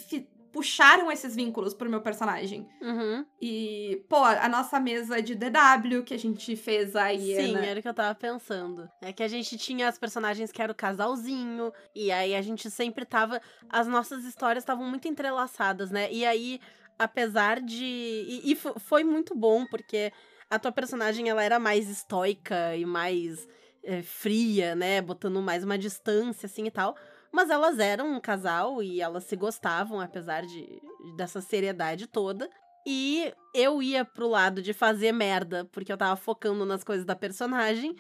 puxaram 0.53 1.11
esses 1.11 1.35
vínculos 1.35 1.75
pro 1.75 1.89
meu 1.91 2.01
personagem. 2.01 2.69
Uhum. 2.81 3.25
E, 3.41 4.05
pô, 4.09 4.17
a 4.17 4.49
nossa 4.49 4.79
mesa 4.81 5.23
de 5.23 5.35
DW 5.35 6.03
que 6.05 6.15
a 6.15 6.19
gente 6.19 6.57
fez 6.57 6.95
aí, 6.97 7.37
Sim, 7.37 7.53
né? 7.55 7.69
era 7.71 7.81
o 7.81 7.83
que 7.83 7.89
eu 7.89 7.95
tava 7.95 8.15
pensando. 8.15 8.89
É 9.01 9.13
que 9.13 9.23
a 9.23 9.29
gente 9.29 9.57
tinha 9.57 9.89
as 9.89 9.99
personagens 9.99 10.51
que 10.53 10.61
era 10.61 10.73
o 10.73 10.75
casalzinho, 10.75 11.73
e 11.95 12.11
aí 12.11 12.35
a 12.35 12.43
gente 12.43 12.71
sempre 12.71 13.05
tava. 13.05 13.41
As 13.69 13.87
nossas 13.87 14.25
histórias 14.25 14.63
estavam 14.63 14.85
muito 14.89 15.09
entrelaçadas, 15.09 15.91
né? 15.91 16.11
E 16.13 16.25
aí, 16.25 16.61
apesar 16.99 17.61
de. 17.61 17.85
E, 17.85 18.53
e 18.53 18.55
fo- 18.57 18.79
foi 18.79 19.05
muito 19.05 19.35
bom, 19.35 19.65
porque 19.67 20.13
a 20.49 20.59
tua 20.59 20.73
personagem 20.73 21.29
ela 21.29 21.43
era 21.43 21.59
mais 21.59 21.89
estoica 21.89 22.75
e 22.77 22.85
mais 22.85 23.47
é, 23.83 24.03
fria, 24.03 24.75
né? 24.75 25.01
Botando 25.01 25.41
mais 25.41 25.65
uma 25.65 25.79
distância, 25.79 26.47
assim 26.47 26.67
e 26.67 26.71
tal. 26.71 26.97
Mas 27.33 27.51
elas 27.51 27.79
eram 27.79 28.15
um 28.15 28.21
casal 28.21 28.83
e 28.83 29.01
elas 29.01 29.25
se 29.25 29.37
gostavam, 29.37 30.01
apesar 30.01 30.45
de 30.45 30.83
dessa 31.17 31.41
seriedade 31.41 32.07
toda. 32.07 32.51
E 32.87 33.33
eu 33.55 33.83
ia 33.83 34.05
pro 34.05 34.29
lado 34.29 34.63
de 34.63 34.73
fazer 34.73 35.13
merda, 35.13 35.69
porque 35.71 35.93
eu 35.93 35.99
tava 35.99 36.17
focando 36.17 36.65
nas 36.65 36.83
coisas 36.83 37.05
da 37.05 37.15
personagem. 37.15 37.95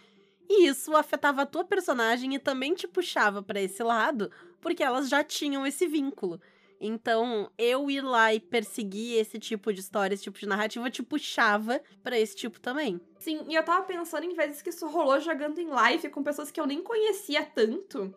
E 0.49 0.67
isso 0.67 0.97
afetava 0.97 1.43
a 1.43 1.47
tua 1.47 1.65
personagem 1.65 2.35
e 2.35 2.39
também 2.39 2.75
te 2.75 2.89
puxava 2.89 3.41
pra 3.41 3.61
esse 3.61 3.83
lado, 3.85 4.31
porque 4.61 4.83
elas 4.83 5.09
já 5.09 5.23
tinham 5.23 5.65
esse 5.65 5.87
vínculo. 5.87 6.41
Então, 6.81 7.51
eu 7.59 7.91
ir 7.91 8.01
lá 8.01 8.33
e 8.33 8.41
perseguir 8.41 9.19
esse 9.19 9.39
tipo 9.39 9.71
de 9.71 9.81
história, 9.81 10.15
esse 10.15 10.25
tipo 10.25 10.39
de 10.39 10.47
narrativa, 10.47 10.91
te 10.91 11.03
puxava 11.03 11.81
pra 12.03 12.19
esse 12.19 12.35
tipo 12.35 12.59
também. 12.59 12.99
Sim, 13.19 13.45
e 13.49 13.55
eu 13.55 13.63
tava 13.63 13.85
pensando 13.85 14.25
em 14.25 14.35
vezes 14.35 14.63
que 14.63 14.71
isso 14.71 14.89
rolou 14.89 15.21
jogando 15.21 15.59
em 15.59 15.69
live 15.69 16.09
com 16.09 16.23
pessoas 16.23 16.51
que 16.51 16.59
eu 16.59 16.67
nem 16.67 16.83
conhecia 16.83 17.45
tanto. 17.45 18.15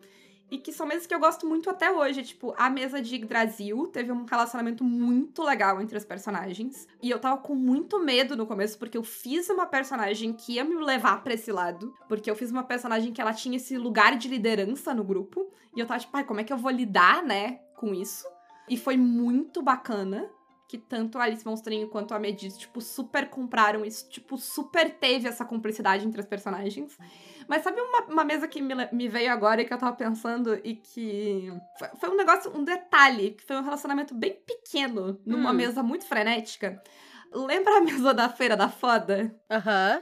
E 0.50 0.58
que 0.58 0.72
são 0.72 0.86
mesas 0.86 1.06
que 1.06 1.14
eu 1.14 1.18
gosto 1.18 1.46
muito 1.46 1.68
até 1.70 1.90
hoje. 1.90 2.22
Tipo, 2.22 2.54
a 2.56 2.70
mesa 2.70 3.00
de 3.00 3.14
Yggdrasil 3.14 3.86
teve 3.88 4.12
um 4.12 4.24
relacionamento 4.24 4.84
muito 4.84 5.42
legal 5.42 5.80
entre 5.80 5.96
os 5.96 6.04
personagens. 6.04 6.86
E 7.02 7.10
eu 7.10 7.18
tava 7.18 7.38
com 7.38 7.54
muito 7.54 7.98
medo 7.98 8.36
no 8.36 8.46
começo, 8.46 8.78
porque 8.78 8.96
eu 8.96 9.02
fiz 9.02 9.48
uma 9.48 9.66
personagem 9.66 10.32
que 10.32 10.54
ia 10.54 10.64
me 10.64 10.76
levar 10.76 11.22
pra 11.22 11.34
esse 11.34 11.50
lado. 11.50 11.94
Porque 12.08 12.30
eu 12.30 12.36
fiz 12.36 12.50
uma 12.50 12.62
personagem 12.62 13.12
que 13.12 13.20
ela 13.20 13.32
tinha 13.32 13.56
esse 13.56 13.76
lugar 13.76 14.16
de 14.16 14.28
liderança 14.28 14.94
no 14.94 15.02
grupo. 15.02 15.50
E 15.74 15.80
eu 15.80 15.86
tava 15.86 16.00
tipo, 16.00 16.16
ai, 16.16 16.24
como 16.24 16.40
é 16.40 16.44
que 16.44 16.52
eu 16.52 16.58
vou 16.58 16.70
lidar, 16.70 17.22
né, 17.22 17.60
com 17.76 17.94
isso? 17.94 18.26
E 18.68 18.76
foi 18.76 18.96
muito 18.96 19.60
bacana 19.62 20.30
que 20.66 20.78
tanto 20.78 21.18
a 21.18 21.24
Alice 21.24 21.46
Monstrinho 21.46 21.88
quanto 21.88 22.14
a 22.14 22.18
Medis, 22.18 22.56
tipo, 22.56 22.80
super 22.80 23.28
compraram 23.28 23.84
isso, 23.84 24.08
tipo, 24.08 24.36
super 24.36 24.90
teve 24.90 25.28
essa 25.28 25.44
cumplicidade 25.44 26.06
entre 26.06 26.20
as 26.20 26.26
personagens. 26.26 26.96
Mas 27.48 27.62
sabe 27.62 27.80
uma, 27.80 28.00
uma 28.06 28.24
mesa 28.24 28.46
que 28.48 28.60
me, 28.62 28.74
me 28.92 29.08
veio 29.08 29.30
agora 29.32 29.60
e 29.62 29.64
que 29.64 29.72
eu 29.72 29.78
tava 29.78 29.94
pensando 29.96 30.58
e 30.64 30.74
que 30.76 31.52
foi, 31.78 31.88
foi 32.00 32.08
um 32.10 32.16
negócio, 32.16 32.50
um 32.56 32.64
detalhe, 32.64 33.32
que 33.32 33.44
foi 33.44 33.56
um 33.56 33.62
relacionamento 33.62 34.14
bem 34.14 34.32
pequeno, 34.46 35.20
numa 35.24 35.50
Hum. 35.50 35.54
mesa 35.56 35.82
muito 35.82 36.06
frenética. 36.06 36.82
Lembra 37.32 37.78
a 37.78 37.80
mesa 37.80 38.14
da 38.14 38.28
Feira 38.28 38.56
da 38.56 38.68
Foda? 38.68 39.34
Aham. 39.50 40.00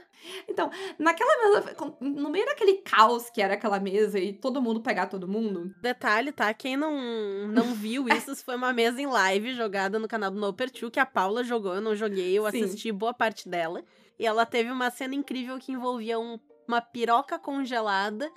Naquela 0.97 1.49
mesa, 1.49 1.75
no 1.99 2.29
meio 2.29 2.45
daquele 2.45 2.75
caos 2.77 3.29
que 3.29 3.41
era 3.41 3.55
aquela 3.55 3.79
mesa 3.79 4.19
e 4.19 4.31
todo 4.31 4.61
mundo 4.61 4.81
pegar 4.81 5.07
todo 5.07 5.27
mundo, 5.27 5.73
Detalhe, 5.81 6.31
tá? 6.31 6.53
Quem 6.53 6.77
não, 6.77 7.47
não 7.47 7.73
viu 7.73 8.07
isso, 8.07 8.31
isso 8.31 8.45
foi 8.45 8.55
uma 8.55 8.71
mesa 8.71 9.01
em 9.01 9.05
live 9.07 9.53
jogada 9.53 9.99
no 9.99 10.07
canal 10.07 10.31
do 10.31 10.39
No2 10.39 10.89
que 10.89 10.99
a 10.99 11.05
Paula 11.05 11.43
jogou, 11.43 11.75
eu 11.75 11.81
não 11.81 11.95
joguei, 11.95 12.37
eu 12.37 12.49
Sim. 12.49 12.63
assisti 12.63 12.91
boa 12.91 13.13
parte 13.13 13.49
dela. 13.49 13.83
E 14.17 14.25
ela 14.25 14.45
teve 14.45 14.71
uma 14.71 14.89
cena 14.89 15.15
incrível 15.15 15.57
que 15.59 15.71
envolvia 15.73 16.17
um- 16.19 16.39
uma 16.67 16.81
piroca 16.81 17.37
congelada 17.39 18.31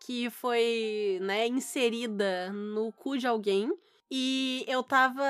que 0.00 0.30
foi, 0.30 1.18
né, 1.22 1.46
inserida 1.46 2.52
no 2.52 2.92
cu 2.92 3.16
de 3.16 3.26
alguém. 3.26 3.72
E 4.10 4.64
eu 4.68 4.82
tava 4.82 5.22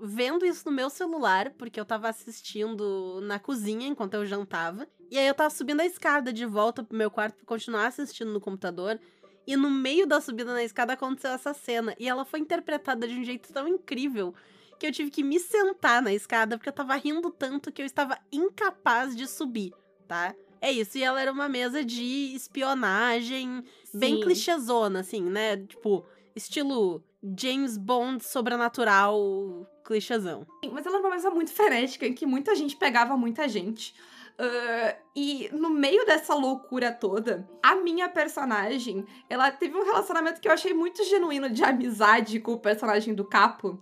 vendo 0.00 0.46
isso 0.46 0.62
no 0.64 0.72
meu 0.72 0.88
celular, 0.88 1.50
porque 1.58 1.78
eu 1.78 1.84
tava 1.84 2.08
assistindo 2.08 3.20
na 3.22 3.38
cozinha 3.38 3.86
enquanto 3.86 4.14
eu 4.14 4.24
jantava. 4.24 4.86
E 5.10 5.18
aí 5.18 5.26
eu 5.26 5.34
tava 5.34 5.50
subindo 5.50 5.80
a 5.80 5.86
escada 5.86 6.32
de 6.32 6.46
volta 6.46 6.82
pro 6.82 6.96
meu 6.96 7.10
quarto 7.10 7.36
pra 7.36 7.44
continuar 7.44 7.86
assistindo 7.86 8.32
no 8.32 8.40
computador. 8.40 8.98
E 9.46 9.56
no 9.56 9.70
meio 9.70 10.06
da 10.06 10.22
subida 10.22 10.54
na 10.54 10.64
escada 10.64 10.94
aconteceu 10.94 11.32
essa 11.32 11.52
cena. 11.52 11.94
E 11.98 12.08
ela 12.08 12.24
foi 12.24 12.40
interpretada 12.40 13.06
de 13.06 13.14
um 13.14 13.24
jeito 13.24 13.52
tão 13.52 13.68
incrível 13.68 14.34
que 14.78 14.86
eu 14.86 14.92
tive 14.92 15.10
que 15.10 15.22
me 15.22 15.38
sentar 15.38 16.00
na 16.00 16.12
escada 16.12 16.56
porque 16.56 16.68
eu 16.68 16.74
tava 16.74 16.94
rindo 16.96 17.30
tanto 17.30 17.70
que 17.70 17.82
eu 17.82 17.86
estava 17.86 18.18
incapaz 18.32 19.14
de 19.14 19.26
subir, 19.26 19.72
tá? 20.08 20.34
É 20.64 20.72
isso, 20.72 20.96
e 20.96 21.04
ela 21.04 21.20
era 21.20 21.30
uma 21.30 21.46
mesa 21.46 21.84
de 21.84 22.34
espionagem 22.34 23.62
Sim. 23.84 23.98
bem 23.98 24.20
clichêzona, 24.22 25.00
assim, 25.00 25.20
né? 25.20 25.58
Tipo, 25.58 26.06
estilo 26.34 27.04
James 27.38 27.76
Bond 27.76 28.24
sobrenatural 28.24 29.70
clichêzão. 29.84 30.46
Mas 30.72 30.86
ela 30.86 30.96
era 30.96 31.06
uma 31.06 31.14
mesa 31.14 31.28
muito 31.28 31.52
frenética, 31.52 32.06
em 32.06 32.14
que 32.14 32.24
muita 32.24 32.56
gente 32.56 32.76
pegava 32.76 33.14
muita 33.14 33.46
gente. 33.46 33.94
Uh, 34.40 34.96
e 35.14 35.50
no 35.52 35.68
meio 35.68 36.06
dessa 36.06 36.34
loucura 36.34 36.90
toda, 36.90 37.46
a 37.62 37.76
minha 37.76 38.08
personagem, 38.08 39.04
ela 39.28 39.50
teve 39.50 39.76
um 39.76 39.84
relacionamento 39.84 40.40
que 40.40 40.48
eu 40.48 40.52
achei 40.52 40.72
muito 40.72 41.04
genuíno 41.04 41.50
de 41.50 41.62
amizade 41.62 42.40
com 42.40 42.54
o 42.54 42.58
personagem 42.58 43.14
do 43.14 43.26
Capo. 43.26 43.78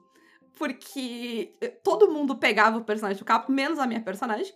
Porque 0.59 1.55
todo 1.85 2.11
mundo 2.11 2.35
pegava 2.35 2.79
o 2.79 2.85
personagem 2.85 3.21
do 3.21 3.25
Capo, 3.25 3.53
menos 3.53 3.79
a 3.79 3.87
minha 3.87 4.01
personagem. 4.01 4.53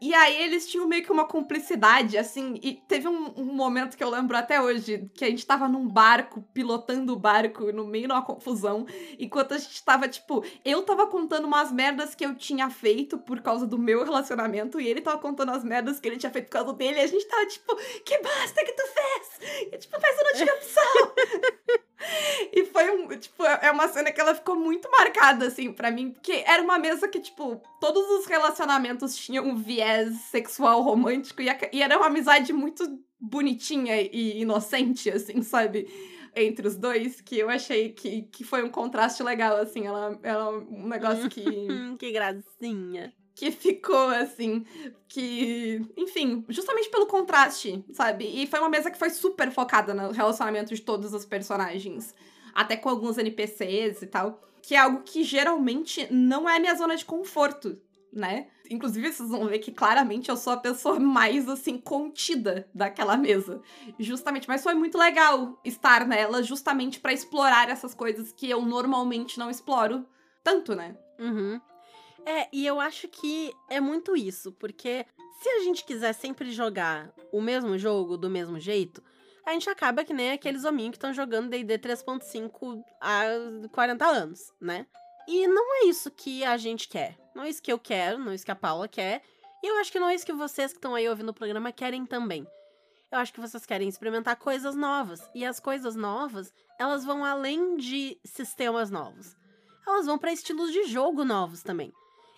E 0.00 0.14
aí 0.14 0.42
eles 0.42 0.66
tinham 0.66 0.88
meio 0.88 1.04
que 1.04 1.12
uma 1.12 1.26
cumplicidade, 1.26 2.16
assim, 2.16 2.58
e 2.62 2.72
teve 2.72 3.06
um, 3.06 3.34
um, 3.36 3.44
momento 3.44 3.98
que 3.98 4.02
eu 4.02 4.08
lembro 4.08 4.34
até 4.34 4.58
hoje, 4.58 5.10
que 5.12 5.24
a 5.24 5.28
gente 5.28 5.44
tava 5.44 5.68
num 5.68 5.86
barco, 5.86 6.42
pilotando 6.54 7.12
o 7.12 7.18
barco 7.18 7.70
no 7.70 7.86
meio 7.86 8.06
de 8.06 8.12
uma 8.14 8.22
confusão, 8.22 8.86
enquanto 9.18 9.52
a 9.52 9.58
gente 9.58 9.84
tava, 9.84 10.08
tipo, 10.08 10.42
eu 10.64 10.82
tava 10.84 11.06
contando 11.06 11.44
umas 11.44 11.70
merdas 11.70 12.14
que 12.14 12.24
eu 12.24 12.34
tinha 12.34 12.70
feito 12.70 13.18
por 13.18 13.42
causa 13.42 13.66
do 13.66 13.76
meu 13.76 14.02
relacionamento, 14.02 14.80
e 14.80 14.88
ele 14.88 15.02
tava 15.02 15.18
contando 15.18 15.50
as 15.50 15.62
merdas 15.62 16.00
que 16.00 16.08
ele 16.08 16.16
tinha 16.16 16.32
feito 16.32 16.46
por 16.46 16.52
causa 16.52 16.72
dele, 16.72 16.96
e 16.96 17.02
a 17.02 17.06
gente 17.06 17.26
tava, 17.26 17.44
tipo, 17.44 17.76
que 18.02 18.18
bosta 18.22 18.64
que 18.64 18.72
tu 18.72 18.82
fez! 18.86 19.70
E, 19.70 19.76
tipo, 19.76 19.98
mas 20.00 20.18
eu 20.18 20.24
não 20.24 20.32
tinha 20.32 20.54
opção! 20.54 21.80
E 22.52 22.64
foi 22.66 22.90
um, 22.90 23.08
tipo, 23.08 23.44
é 23.44 23.70
uma 23.70 23.88
cena 23.88 24.10
que 24.10 24.20
ela 24.20 24.34
ficou 24.34 24.56
muito 24.56 24.90
marcada, 24.90 25.46
assim, 25.46 25.72
para 25.72 25.90
mim, 25.90 26.10
porque 26.10 26.42
era 26.46 26.62
uma 26.62 26.78
mesa 26.78 27.06
que, 27.06 27.20
tipo, 27.20 27.60
todos 27.80 28.02
os 28.18 28.26
relacionamentos 28.26 29.16
tinham 29.16 29.46
um 29.46 29.56
viés 29.56 30.14
sexual 30.30 30.82
romântico 30.82 31.42
e, 31.42 31.48
a, 31.48 31.58
e 31.72 31.82
era 31.82 31.96
uma 31.96 32.06
amizade 32.06 32.52
muito 32.52 32.84
bonitinha 33.20 34.00
e 34.00 34.40
inocente, 34.40 35.10
assim, 35.10 35.42
sabe? 35.42 35.88
Entre 36.34 36.66
os 36.66 36.76
dois, 36.76 37.20
que 37.20 37.38
eu 37.38 37.50
achei 37.50 37.90
que, 37.90 38.22
que 38.22 38.44
foi 38.44 38.62
um 38.62 38.70
contraste 38.70 39.22
legal, 39.22 39.56
assim, 39.56 39.86
ela, 39.86 40.18
ela 40.22 40.44
é 40.44 40.48
um 40.48 40.88
negócio 40.88 41.28
que. 41.28 41.44
que 41.98 42.12
gracinha 42.12 43.12
que 43.34 43.50
ficou 43.50 44.08
assim, 44.08 44.64
que, 45.08 45.80
enfim, 45.96 46.44
justamente 46.48 46.90
pelo 46.90 47.06
contraste, 47.06 47.84
sabe? 47.92 48.24
E 48.24 48.46
foi 48.46 48.58
uma 48.58 48.68
mesa 48.68 48.90
que 48.90 48.98
foi 48.98 49.10
super 49.10 49.50
focada 49.50 49.94
no 49.94 50.12
relacionamento 50.12 50.74
de 50.74 50.82
todos 50.82 51.14
os 51.14 51.24
personagens, 51.24 52.14
até 52.54 52.76
com 52.76 52.88
alguns 52.88 53.18
NPCs 53.18 54.02
e 54.02 54.06
tal, 54.06 54.40
que 54.62 54.74
é 54.74 54.78
algo 54.78 55.02
que 55.02 55.22
geralmente 55.22 56.06
não 56.12 56.48
é 56.48 56.58
minha 56.58 56.74
zona 56.74 56.96
de 56.96 57.04
conforto, 57.04 57.80
né? 58.12 58.48
Inclusive, 58.70 59.12
vocês 59.12 59.28
vão 59.28 59.48
ver 59.48 59.58
que 59.58 59.72
claramente 59.72 60.28
eu 60.28 60.36
sou 60.36 60.52
a 60.52 60.56
pessoa 60.56 61.00
mais, 61.00 61.48
assim, 61.48 61.76
contida 61.76 62.68
daquela 62.72 63.16
mesa. 63.16 63.60
Justamente, 63.98 64.46
mas 64.46 64.62
foi 64.62 64.74
muito 64.74 64.96
legal 64.96 65.58
estar 65.64 66.06
nela, 66.06 66.40
justamente 66.42 67.00
para 67.00 67.12
explorar 67.12 67.68
essas 67.68 67.94
coisas 67.94 68.32
que 68.32 68.48
eu 68.48 68.62
normalmente 68.62 69.38
não 69.38 69.50
exploro 69.50 70.06
tanto, 70.44 70.74
né? 70.74 70.96
Uhum. 71.18 71.60
É, 72.24 72.48
e 72.52 72.66
eu 72.66 72.80
acho 72.80 73.08
que 73.08 73.52
é 73.68 73.80
muito 73.80 74.16
isso, 74.16 74.52
porque 74.52 75.06
se 75.40 75.48
a 75.48 75.60
gente 75.60 75.84
quiser 75.84 76.12
sempre 76.12 76.50
jogar 76.52 77.12
o 77.32 77.40
mesmo 77.40 77.78
jogo 77.78 78.16
do 78.16 78.28
mesmo 78.28 78.60
jeito, 78.60 79.02
a 79.44 79.52
gente 79.52 79.68
acaba 79.70 80.04
que 80.04 80.12
nem 80.12 80.32
aqueles 80.32 80.64
hominhos 80.64 80.90
que 80.90 80.96
estão 80.96 81.14
jogando 81.14 81.48
D&D 81.48 81.78
3.5 81.78 82.82
há 83.00 83.24
40 83.72 84.06
anos, 84.06 84.52
né? 84.60 84.86
E 85.26 85.46
não 85.46 85.76
é 85.76 85.86
isso 85.86 86.10
que 86.10 86.44
a 86.44 86.56
gente 86.56 86.88
quer. 86.88 87.16
Não 87.34 87.44
é 87.44 87.48
isso 87.48 87.62
que 87.62 87.72
eu 87.72 87.78
quero, 87.78 88.18
não 88.18 88.32
é 88.32 88.34
isso 88.34 88.44
que 88.44 88.50
a 88.50 88.56
Paula 88.56 88.88
quer. 88.88 89.22
E 89.62 89.66
eu 89.66 89.76
acho 89.76 89.92
que 89.92 90.00
não 90.00 90.08
é 90.08 90.14
isso 90.14 90.26
que 90.26 90.32
vocês 90.32 90.72
que 90.72 90.78
estão 90.78 90.94
aí 90.94 91.08
ouvindo 91.08 91.30
o 91.30 91.34
programa 91.34 91.72
querem 91.72 92.04
também. 92.04 92.46
Eu 93.10 93.18
acho 93.18 93.32
que 93.32 93.40
vocês 93.40 93.66
querem 93.66 93.88
experimentar 93.88 94.36
coisas 94.36 94.74
novas. 94.74 95.20
E 95.34 95.44
as 95.44 95.58
coisas 95.58 95.96
novas, 95.96 96.52
elas 96.78 97.04
vão 97.04 97.24
além 97.24 97.76
de 97.76 98.18
sistemas 98.24 98.90
novos. 98.90 99.36
Elas 99.86 100.06
vão 100.06 100.18
para 100.18 100.32
estilos 100.32 100.72
de 100.72 100.84
jogo 100.84 101.24
novos 101.24 101.62
também. 101.62 101.92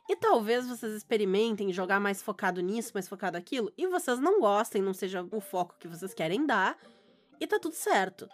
E 0.09 0.17
talvez 0.17 0.67
vocês 0.67 0.93
experimentem 0.93 1.73
jogar 1.73 2.01
mais 2.01 2.21
focado 2.21 2.61
nisso, 2.61 2.91
mais 2.95 3.09
focado 3.09 3.37
aquilo, 3.37 3.73
e 3.77 3.87
vocês 3.87 4.19
não 4.19 4.41
gostem, 4.41 4.83
não 4.83 4.93
seja 4.93 5.27
o 5.31 5.41
foco 5.41 5.77
que 5.79 5.89
vocês 5.89 6.13
querem 6.13 6.45
dar, 6.45 6.77
e 7.41 7.47
tá 7.47 7.59
tudo 7.59 7.75
certo. 7.75 8.29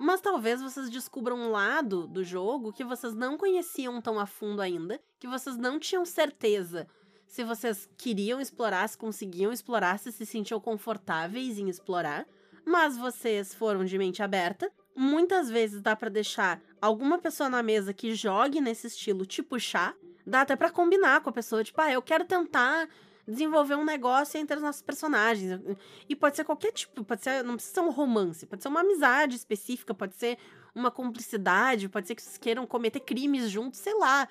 Mas 0.00 0.20
talvez 0.20 0.62
vocês 0.62 0.88
descubram 0.88 1.36
um 1.36 1.50
lado 1.50 2.06
do 2.06 2.22
jogo 2.22 2.72
que 2.72 2.84
vocês 2.84 3.14
não 3.14 3.36
conheciam 3.36 4.00
tão 4.00 4.18
a 4.18 4.26
fundo 4.26 4.62
ainda, 4.62 5.00
que 5.18 5.26
vocês 5.26 5.56
não 5.56 5.78
tinham 5.78 6.04
certeza 6.04 6.86
se 7.28 7.44
vocês 7.44 7.88
queriam 7.96 8.40
explorar, 8.40 8.88
se 8.88 8.96
conseguiam 8.96 9.52
explorar, 9.52 9.98
se 9.98 10.10
se 10.10 10.24
sentiam 10.24 10.58
confortáveis 10.58 11.58
em 11.58 11.68
explorar, 11.68 12.26
mas 12.64 12.96
vocês 12.96 13.54
foram 13.54 13.84
de 13.84 13.98
mente 13.98 14.22
aberta. 14.22 14.72
Muitas 14.96 15.48
vezes 15.50 15.82
dá 15.82 15.94
para 15.94 16.08
deixar 16.08 16.60
alguma 16.80 17.18
pessoa 17.18 17.48
na 17.48 17.62
mesa 17.62 17.92
que 17.92 18.14
jogue 18.14 18.60
nesse 18.60 18.86
estilo 18.86 19.26
te 19.26 19.42
puxar 19.42 19.94
dá 20.28 20.42
até 20.42 20.54
para 20.54 20.70
combinar 20.70 21.20
com 21.20 21.30
a 21.30 21.32
pessoa, 21.32 21.64
tipo, 21.64 21.80
ah, 21.80 21.90
eu 21.90 22.02
quero 22.02 22.24
tentar 22.24 22.88
desenvolver 23.26 23.74
um 23.74 23.84
negócio 23.84 24.40
entre 24.40 24.56
os 24.56 24.62
nossos 24.62 24.80
personagens. 24.80 25.60
E 26.08 26.16
pode 26.16 26.36
ser 26.36 26.44
qualquer 26.44 26.72
tipo, 26.72 27.04
pode 27.04 27.22
ser, 27.22 27.44
não 27.44 27.54
precisa 27.54 27.74
ser 27.74 27.80
um 27.80 27.90
romance, 27.90 28.46
pode 28.46 28.62
ser 28.62 28.68
uma 28.68 28.80
amizade 28.80 29.36
específica, 29.36 29.92
pode 29.92 30.16
ser 30.16 30.38
uma 30.74 30.90
cumplicidade, 30.90 31.88
pode 31.88 32.06
ser 32.06 32.14
que 32.14 32.22
vocês 32.22 32.38
queiram 32.38 32.66
cometer 32.66 33.00
crimes 33.00 33.50
juntos, 33.50 33.80
sei 33.80 33.94
lá. 33.94 34.26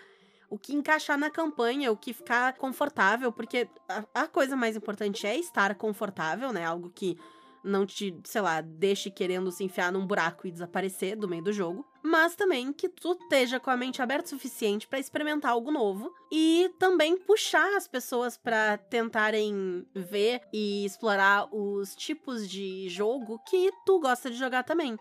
O 0.50 0.58
que 0.58 0.74
encaixar 0.74 1.18
na 1.18 1.30
campanha, 1.30 1.92
o 1.92 1.98
que 1.98 2.14
ficar 2.14 2.54
confortável, 2.54 3.32
porque 3.34 3.68
a, 3.88 4.24
a 4.24 4.28
coisa 4.28 4.56
mais 4.56 4.78
importante 4.78 5.28
é 5.28 5.38
estar 5.38 5.76
confortável, 5.76 6.54
né? 6.54 6.66
Algo 6.66 6.90
que 6.90 7.20
não 7.68 7.86
te, 7.86 8.16
sei 8.24 8.42
lá, 8.42 8.62
deixe 8.62 9.12
querendo 9.12 9.52
se 9.52 9.64
enfiar 9.64 9.92
num 9.92 10.08
buraco 10.08 10.48
e 10.48 10.52
desaparecer 10.52 11.16
do 11.16 11.28
meio 11.28 11.44
do 11.44 11.52
jogo, 11.52 11.86
mas 12.02 12.36
também 12.36 12.72
que 12.72 12.88
tu 12.88 13.12
esteja 13.12 13.60
com 13.60 13.70
a 13.70 13.78
mente 13.78 14.02
aberta 14.02 14.28
o 14.28 14.30
suficiente 14.30 14.88
para 14.88 15.00
experimentar 15.00 15.52
algo 15.52 15.72
novo 15.72 16.12
e 16.32 16.72
também 16.80 17.18
puxar 17.18 17.76
as 17.76 17.88
pessoas 17.88 18.38
para 18.38 18.78
tentarem 18.78 19.86
ver 19.94 20.42
e 20.54 20.86
explorar 20.86 21.54
os 21.54 21.96
tipos 21.96 22.50
de 22.50 22.88
jogo 22.90 23.40
que 23.48 23.72
tu 23.86 24.00
gosta 24.00 24.30
de 24.30 24.38
jogar 24.38 24.64
também. 24.64 24.98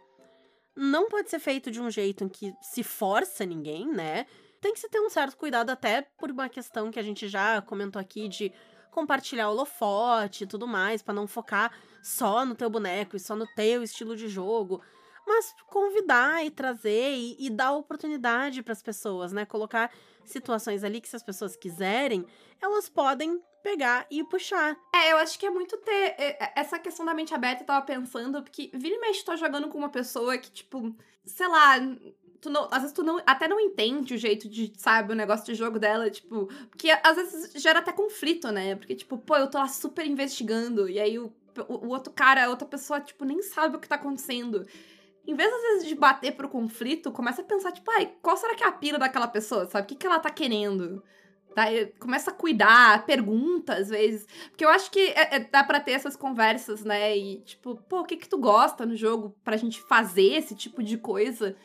Não 0.75 1.09
pode 1.09 1.31
ser 1.31 1.39
feito 1.39 1.71
de 1.71 1.81
um 1.81 1.91
jeito 1.91 2.25
em 2.25 2.29
que 2.29 2.53
se 2.61 2.83
força 2.83 3.47
ninguém, 3.47 3.87
né? 3.87 4.27
Tem 4.61 4.75
que 4.75 4.81
se 4.81 4.89
ter 4.89 5.01
um 5.01 5.09
certo 5.09 5.37
cuidado 5.37 5.71
até 5.71 6.03
por 6.19 6.31
uma 6.31 6.49
questão 6.49 6.91
que 6.91 6.99
a 6.99 7.03
gente 7.03 7.29
já 7.29 7.63
comentou 7.63 8.01
aqui 8.01 8.29
de 8.29 8.53
compartilhar 8.97 9.51
holofote 9.51 10.45
e 10.45 10.47
tudo 10.47 10.67
mais, 10.67 11.03
para 11.03 11.13
não 11.13 11.27
focar 11.27 11.71
só 12.03 12.47
no 12.47 12.55
teu 12.55 12.71
boneco 12.71 13.15
e 13.15 13.21
só 13.21 13.37
no 13.37 13.47
teu 13.55 13.83
estilo 13.83 14.17
de 14.17 14.27
jogo. 14.27 14.81
Mas 15.27 15.55
convidar 15.67 16.47
e 16.47 16.51
trazer 16.51 17.15
e, 17.15 17.37
e 17.39 17.51
dar 17.51 17.73
oportunidade 17.73 18.63
para 18.63 18.73
as 18.73 18.81
pessoas, 18.81 19.33
né? 19.33 19.45
Colocar 19.45 19.93
situações 20.25 20.83
ali 20.83 21.01
que, 21.01 21.09
se 21.09 21.17
as 21.17 21.23
pessoas 21.23 21.57
quiserem, 21.57 22.25
elas 22.63 22.89
podem 22.89 23.39
pegar 23.63 24.07
e 24.11 24.25
puxar. 24.25 24.75
É, 24.95 25.13
eu 25.13 25.19
acho 25.19 25.39
que 25.39 25.45
é 25.45 25.51
muito 25.51 25.77
ter 25.79 26.15
é, 26.17 26.39
é, 26.41 26.53
essa 26.57 26.79
questão 26.79 27.05
da 27.05 27.13
mente 27.13 27.35
aberta, 27.35 27.65
eu 27.65 27.67
tava 27.67 27.85
pensando, 27.85 28.43
porque 28.43 28.71
vira 28.73 28.95
e 28.95 29.01
mexe, 29.01 29.25
tô 29.25 29.37
jogando 29.37 29.69
com 29.69 29.77
uma 29.77 29.91
pessoa 29.91 30.39
que, 30.39 30.51
tipo, 30.51 30.97
sei 31.27 31.49
lá, 31.49 31.75
tu 32.47 32.51
não, 32.51 32.69
às 32.71 32.79
vezes 32.79 32.93
tu 32.93 33.03
não, 33.03 33.21
até 33.27 33.49
não 33.49 33.59
entende 33.59 34.15
o 34.15 34.19
jeito 34.19 34.49
de, 34.49 34.73
sabe, 34.77 35.13
o 35.13 35.17
negócio 35.17 35.45
de 35.45 35.55
jogo 35.55 35.79
dela, 35.79 36.09
tipo, 36.09 36.47
porque 36.71 36.91
às 37.03 37.17
vezes 37.17 37.61
gera 37.61 37.81
até 37.81 37.93
conflito, 37.93 38.51
né? 38.53 38.77
Porque, 38.77 38.95
tipo, 38.95 39.19
pô, 39.19 39.37
eu 39.37 39.51
tô 39.51 39.59
lá 39.59 39.67
super 39.67 40.07
investigando, 40.07 40.89
e 40.89 41.01
aí 41.01 41.19
o, 41.19 41.33
o, 41.69 41.87
o 41.87 41.89
outro 41.89 42.13
cara, 42.13 42.45
a 42.45 42.49
outra 42.49 42.67
pessoa, 42.67 43.01
tipo, 43.01 43.25
nem 43.25 43.43
sabe 43.43 43.77
o 43.77 43.81
que 43.81 43.89
tá 43.89 43.97
acontecendo. 43.97 44.65
Em 45.27 45.35
vez, 45.35 45.53
às 45.53 45.63
vezes, 45.63 45.89
de 45.89 45.95
bater 45.97 46.37
pro 46.37 46.49
conflito, 46.49 47.11
começa 47.11 47.43
a 47.43 47.45
pensar, 47.45 47.73
tipo, 47.73 47.91
ai, 47.91 48.13
qual 48.23 48.37
será 48.37 48.55
que 48.55 48.63
é 48.63 48.69
a 48.69 48.73
pira 48.73 48.97
daquela 48.97 49.27
pessoa, 49.27 49.67
sabe? 49.67 49.85
O 49.85 49.89
que, 49.89 49.97
que 49.97 50.07
ela 50.07 50.21
tá 50.21 50.31
querendo? 50.31 51.03
Daí 51.57 51.87
começa 51.99 52.31
a 52.31 52.35
cuidar, 52.35 53.05
pergunta 53.07 53.75
às 53.75 53.89
vezes. 53.89 54.27
Porque 54.51 54.65
eu 54.65 54.69
acho 54.69 54.91
que 54.91 55.01
é, 55.01 55.37
é, 55.37 55.39
dá 55.41 55.65
pra 55.65 55.81
ter 55.81 55.93
essas 55.93 56.15
conversas, 56.15 56.85
né? 56.85 57.17
E, 57.17 57.41
tipo, 57.41 57.77
pô, 57.89 58.01
o 58.01 58.05
que 58.05 58.17
que 58.17 58.29
tu 58.29 58.39
gosta 58.39 58.87
no 58.87 58.95
jogo 58.95 59.35
pra 59.43 59.57
gente 59.57 59.81
fazer 59.81 60.35
esse 60.35 60.55
tipo 60.55 60.83
de 60.83 60.97
coisa? 60.99 61.57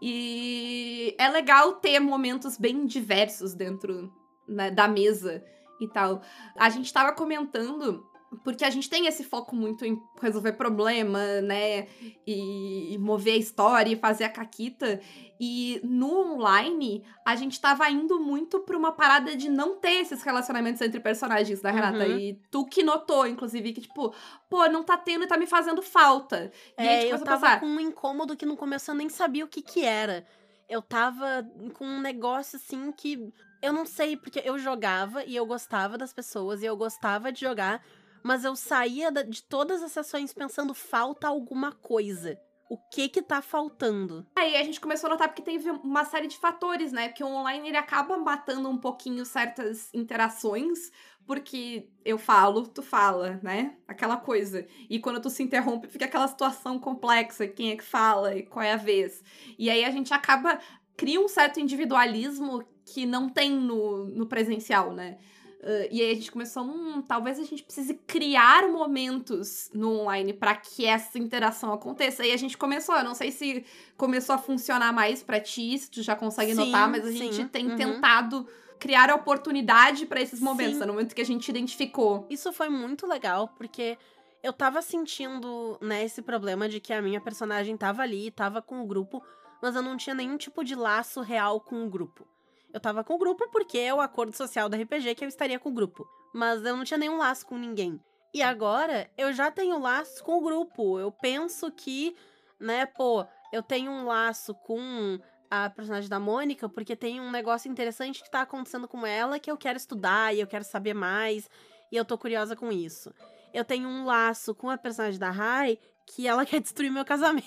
E 0.00 1.14
é 1.18 1.28
legal 1.28 1.74
ter 1.74 1.98
momentos 1.98 2.56
bem 2.56 2.86
diversos 2.86 3.54
dentro 3.54 4.12
né, 4.46 4.70
da 4.70 4.86
mesa 4.86 5.44
e 5.80 5.88
tal. 5.88 6.22
A 6.56 6.70
gente 6.70 6.92
tava 6.92 7.12
comentando 7.12 8.06
porque 8.44 8.64
a 8.64 8.70
gente 8.70 8.90
tem 8.90 9.06
esse 9.06 9.24
foco 9.24 9.56
muito 9.56 9.84
em 9.84 10.00
resolver 10.20 10.52
problema, 10.52 11.40
né? 11.40 11.86
E, 12.26 12.96
mover 12.98 13.34
a 13.34 13.38
história 13.38 13.92
e 13.92 13.96
fazer 13.96 14.24
a 14.24 14.28
caquita. 14.28 15.00
E 15.40 15.80
no 15.84 16.32
online, 16.34 17.04
a 17.24 17.36
gente 17.36 17.60
tava 17.60 17.88
indo 17.88 18.18
muito 18.20 18.60
pra 18.60 18.76
uma 18.76 18.92
parada 18.92 19.36
de 19.36 19.48
não 19.48 19.76
ter 19.76 20.00
esses 20.00 20.22
relacionamentos 20.22 20.80
entre 20.82 21.00
personagens 21.00 21.60
da 21.60 21.70
Renata. 21.70 22.06
Uhum. 22.06 22.18
E 22.18 22.40
tu 22.50 22.64
que 22.66 22.82
notou, 22.82 23.26
inclusive, 23.26 23.72
que 23.72 23.80
tipo, 23.82 24.12
pô, 24.50 24.66
não 24.68 24.82
tá 24.82 24.96
tendo 24.96 25.24
e 25.24 25.28
tá 25.28 25.36
me 25.36 25.46
fazendo 25.46 25.80
falta. 25.80 26.50
E 26.76 26.82
aí 26.82 26.88
a 26.88 26.92
É, 26.92 27.00
gente 27.02 27.12
eu 27.12 27.24
tava 27.24 27.40
pensar, 27.40 27.60
com 27.60 27.66
um 27.66 27.80
incômodo 27.80 28.36
que 28.36 28.44
no 28.46 28.56
começo 28.56 28.90
eu 28.90 28.94
nem 28.94 29.08
sabia 29.08 29.44
o 29.44 29.48
que 29.48 29.62
que 29.62 29.84
era. 29.84 30.26
Eu 30.68 30.82
tava 30.82 31.48
com 31.74 31.86
um 31.86 32.00
negócio 32.00 32.56
assim 32.56 32.92
que 32.92 33.32
eu 33.62 33.72
não 33.72 33.86
sei, 33.86 34.16
porque 34.16 34.40
eu 34.44 34.58
jogava 34.58 35.24
e 35.24 35.34
eu 35.34 35.46
gostava 35.46 35.96
das 35.96 36.12
pessoas 36.12 36.62
e 36.62 36.66
eu 36.66 36.76
gostava 36.76 37.32
de 37.32 37.40
jogar, 37.40 37.82
mas 38.22 38.44
eu 38.44 38.54
saía 38.56 39.10
de 39.10 39.42
todas 39.42 39.82
as 39.82 39.92
sessões 39.92 40.32
pensando 40.32 40.74
falta 40.74 41.28
alguma 41.28 41.72
coisa. 41.72 42.38
O 42.70 42.76
que 42.76 43.08
que 43.08 43.22
tá 43.22 43.40
faltando? 43.40 44.26
Aí 44.36 44.54
a 44.56 44.62
gente 44.62 44.80
começou 44.80 45.08
a 45.08 45.12
notar 45.12 45.28
porque 45.28 45.40
teve 45.40 45.70
uma 45.70 46.04
série 46.04 46.26
de 46.26 46.36
fatores, 46.36 46.92
né? 46.92 47.08
Porque 47.08 47.24
o 47.24 47.28
online 47.28 47.68
ele 47.68 47.78
acaba 47.78 48.18
matando 48.18 48.68
um 48.68 48.76
pouquinho 48.76 49.24
certas 49.24 49.88
interações, 49.94 50.90
porque 51.26 51.88
eu 52.04 52.18
falo, 52.18 52.66
tu 52.66 52.82
fala, 52.82 53.40
né? 53.42 53.76
Aquela 53.86 54.18
coisa. 54.18 54.66
E 54.88 54.98
quando 54.98 55.20
tu 55.20 55.30
se 55.30 55.42
interrompe, 55.42 55.88
fica 55.88 56.04
aquela 56.04 56.28
situação 56.28 56.78
complexa, 56.78 57.48
quem 57.48 57.70
é 57.70 57.76
que 57.76 57.84
fala 57.84 58.36
e 58.36 58.42
qual 58.42 58.62
é 58.62 58.74
a 58.74 58.76
vez. 58.76 59.22
E 59.58 59.70
aí 59.70 59.82
a 59.82 59.90
gente 59.90 60.12
acaba 60.12 60.58
cria 60.98 61.20
um 61.20 61.28
certo 61.28 61.60
individualismo 61.60 62.62
que 62.84 63.06
não 63.06 63.28
tem 63.28 63.52
no, 63.52 64.06
no 64.06 64.26
presencial, 64.26 64.92
né? 64.92 65.16
Uh, 65.60 65.88
e 65.90 66.00
aí 66.00 66.12
a 66.12 66.14
gente 66.14 66.30
começou, 66.30 66.62
hum, 66.62 67.02
talvez 67.02 67.38
a 67.38 67.42
gente 67.42 67.64
precise 67.64 67.94
criar 68.06 68.68
momentos 68.68 69.68
no 69.74 70.00
online 70.00 70.32
para 70.32 70.54
que 70.54 70.86
essa 70.86 71.18
interação 71.18 71.72
aconteça. 71.72 72.24
E 72.24 72.32
a 72.32 72.36
gente 72.36 72.56
começou, 72.56 72.94
eu 72.94 73.02
não 73.02 73.14
sei 73.14 73.32
se 73.32 73.64
começou 73.96 74.36
a 74.36 74.38
funcionar 74.38 74.92
mais 74.92 75.22
pra 75.22 75.40
ti, 75.40 75.76
se 75.76 75.90
tu 75.90 76.02
já 76.02 76.14
consegue 76.14 76.54
Sim, 76.54 76.66
notar, 76.66 76.88
mas 76.88 77.04
a 77.04 77.10
sim, 77.10 77.32
gente 77.32 77.48
tem 77.48 77.70
uhum. 77.70 77.76
tentado 77.76 78.46
criar 78.78 79.10
a 79.10 79.16
oportunidade 79.16 80.06
pra 80.06 80.20
esses 80.20 80.40
momentos, 80.40 80.74
Sim. 80.74 80.80
né? 80.80 80.86
no 80.86 80.92
momento 80.92 81.14
que 81.14 81.20
a 81.20 81.26
gente 81.26 81.48
identificou. 81.48 82.24
Isso 82.30 82.52
foi 82.52 82.68
muito 82.68 83.04
legal, 83.04 83.48
porque 83.48 83.98
eu 84.42 84.52
tava 84.52 84.80
sentindo, 84.80 85.76
né, 85.80 86.04
esse 86.04 86.22
problema 86.22 86.68
de 86.68 86.78
que 86.78 86.92
a 86.92 87.02
minha 87.02 87.20
personagem 87.20 87.76
tava 87.76 88.02
ali, 88.02 88.30
tava 88.30 88.62
com 88.62 88.80
o 88.80 88.86
grupo, 88.86 89.20
mas 89.60 89.74
eu 89.74 89.82
não 89.82 89.96
tinha 89.96 90.14
nenhum 90.14 90.36
tipo 90.36 90.62
de 90.62 90.76
laço 90.76 91.20
real 91.20 91.60
com 91.60 91.84
o 91.84 91.90
grupo. 91.90 92.24
Eu 92.72 92.80
tava 92.80 93.02
com 93.02 93.14
o 93.14 93.18
grupo 93.18 93.48
porque 93.50 93.78
é 93.78 93.94
o 93.94 94.00
acordo 94.00 94.36
social 94.36 94.68
da 94.68 94.76
RPG 94.76 95.14
que 95.14 95.24
eu 95.24 95.28
estaria 95.28 95.58
com 95.58 95.70
o 95.70 95.74
grupo. 95.74 96.06
Mas 96.34 96.64
eu 96.64 96.76
não 96.76 96.84
tinha 96.84 96.98
nenhum 96.98 97.16
laço 97.16 97.46
com 97.46 97.56
ninguém. 97.56 98.00
E 98.34 98.42
agora 98.42 99.10
eu 99.16 99.32
já 99.32 99.50
tenho 99.50 99.78
laço 99.78 100.22
com 100.22 100.38
o 100.38 100.40
grupo. 100.42 100.98
Eu 100.98 101.10
penso 101.10 101.70
que, 101.72 102.14
né, 102.60 102.84
pô, 102.84 103.26
eu 103.52 103.62
tenho 103.62 103.90
um 103.90 104.04
laço 104.04 104.54
com 104.54 105.18
a 105.50 105.70
personagem 105.70 106.10
da 106.10 106.20
Mônica 106.20 106.68
porque 106.68 106.94
tem 106.94 107.20
um 107.20 107.30
negócio 107.30 107.70
interessante 107.70 108.22
que 108.22 108.30
tá 108.30 108.42
acontecendo 108.42 108.86
com 108.86 109.06
ela 109.06 109.38
que 109.38 109.50
eu 109.50 109.56
quero 109.56 109.78
estudar 109.78 110.34
e 110.34 110.40
eu 110.40 110.46
quero 110.46 110.64
saber 110.64 110.94
mais. 110.94 111.48
E 111.90 111.96
eu 111.96 112.04
tô 112.04 112.18
curiosa 112.18 112.54
com 112.54 112.70
isso. 112.70 113.14
Eu 113.52 113.64
tenho 113.64 113.88
um 113.88 114.04
laço 114.04 114.54
com 114.54 114.68
a 114.68 114.76
personagem 114.76 115.18
da 115.18 115.30
Rai 115.30 115.78
que 116.06 116.26
ela 116.26 116.44
quer 116.46 116.60
destruir 116.60 116.90
meu 116.90 117.04
casamento. 117.04 117.46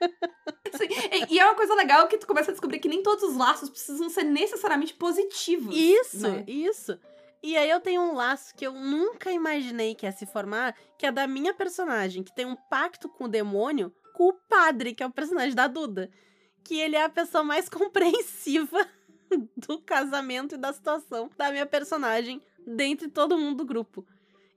Sim, 0.72 0.88
E, 1.30 1.38
é 1.38 1.44
uma 1.44 1.54
coisa 1.54 1.74
legal 1.74 2.08
que 2.08 2.18
tu 2.18 2.26
começa 2.26 2.50
a 2.50 2.54
descobrir 2.54 2.78
que 2.78 2.88
nem 2.88 3.02
todos 3.02 3.22
os 3.22 3.36
laços 3.36 3.68
precisam 3.68 4.08
ser 4.08 4.24
necessariamente 4.24 4.94
positivos. 4.94 5.74
Isso, 5.74 6.28
né? 6.28 6.44
isso. 6.46 6.98
E 7.42 7.56
aí 7.56 7.68
eu 7.68 7.80
tenho 7.80 8.00
um 8.00 8.14
laço 8.14 8.54
que 8.54 8.66
eu 8.66 8.72
nunca 8.72 9.32
imaginei 9.32 9.94
que 9.94 10.06
ia 10.06 10.12
se 10.12 10.24
formar, 10.26 10.76
que 10.96 11.06
é 11.06 11.12
da 11.12 11.26
minha 11.26 11.52
personagem, 11.52 12.22
que 12.22 12.34
tem 12.34 12.46
um 12.46 12.54
pacto 12.54 13.08
com 13.08 13.24
o 13.24 13.28
demônio, 13.28 13.92
com 14.14 14.28
o 14.28 14.32
padre, 14.32 14.94
que 14.94 15.02
é 15.02 15.06
o 15.06 15.10
personagem 15.10 15.54
da 15.54 15.66
Duda. 15.66 16.10
Que 16.64 16.78
ele 16.78 16.94
é 16.94 17.02
a 17.02 17.08
pessoa 17.08 17.42
mais 17.42 17.68
compreensiva 17.68 18.88
do 19.56 19.80
casamento 19.80 20.54
e 20.54 20.58
da 20.58 20.72
situação 20.72 21.30
da 21.36 21.50
minha 21.50 21.66
personagem 21.66 22.40
dentre 22.64 23.08
todo 23.08 23.36
mundo 23.36 23.58
do 23.58 23.64
grupo. 23.64 24.06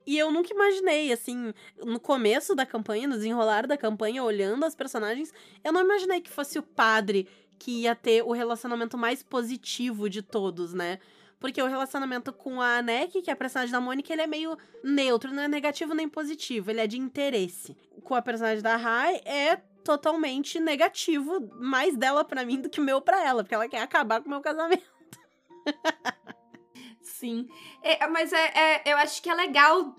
E 0.06 0.18
eu 0.18 0.32
nunca 0.32 0.54
imaginei, 0.54 1.12
assim, 1.12 1.54
no 1.84 2.00
começo 2.00 2.54
da 2.54 2.66
campanha, 2.66 3.08
no 3.08 3.16
desenrolar 3.16 3.66
da 3.66 3.78
campanha, 3.78 4.24
olhando 4.24 4.64
as 4.64 4.76
personagens, 4.76 5.34
eu 5.64 5.74
não 5.74 5.82
imaginei 5.82 6.22
que 6.22 6.30
fosse 6.30 6.60
o 6.60 6.64
padre 6.64 7.28
que 7.58 7.82
ia 7.82 7.96
ter 7.96 8.24
o 8.24 8.32
relacionamento 8.32 8.98
mais 8.98 9.24
positivo 9.24 10.10
de 10.10 10.22
todos, 10.22 10.74
né? 10.74 11.00
Porque 11.40 11.62
o 11.62 11.68
relacionamento 11.68 12.32
com 12.32 12.62
a 12.62 12.78
Anek, 12.78 13.22
que 13.22 13.30
é 13.30 13.34
a 13.34 13.36
personagem 13.36 13.72
da 13.72 13.82
Mônica, 13.82 14.12
ele 14.12 14.22
é 14.22 14.28
meio 14.28 14.58
neutro, 14.84 15.34
não 15.34 15.44
é 15.44 15.48
negativo 15.48 15.94
nem 15.94 16.08
positivo, 16.08 16.70
ele 16.70 16.82
é 16.82 16.88
de 16.88 16.98
interesse. 16.98 17.76
Com 18.04 18.16
a 18.16 18.22
personagem 18.22 18.64
da 18.64 18.76
Rai, 18.76 19.22
é 19.26 19.58
totalmente 19.84 20.60
negativo, 20.60 21.52
mais 21.60 21.96
dela 21.96 22.24
pra 22.24 22.44
mim 22.46 22.60
do 22.60 22.70
que 22.70 22.82
meu 22.82 23.02
pra 23.02 23.24
ela, 23.24 23.44
porque 23.44 23.54
ela 23.54 23.70
quer 23.70 23.82
acabar 23.82 24.22
com 24.22 24.28
o 24.28 24.32
meu 24.32 24.42
casamento. 24.42 24.84
Sim. 27.20 27.48
É, 27.82 28.06
mas 28.08 28.34
é, 28.34 28.52
é- 28.56 28.94
eu 28.94 28.98
acho 28.98 29.22
que 29.22 29.30
é 29.30 29.34
legal 29.34 29.96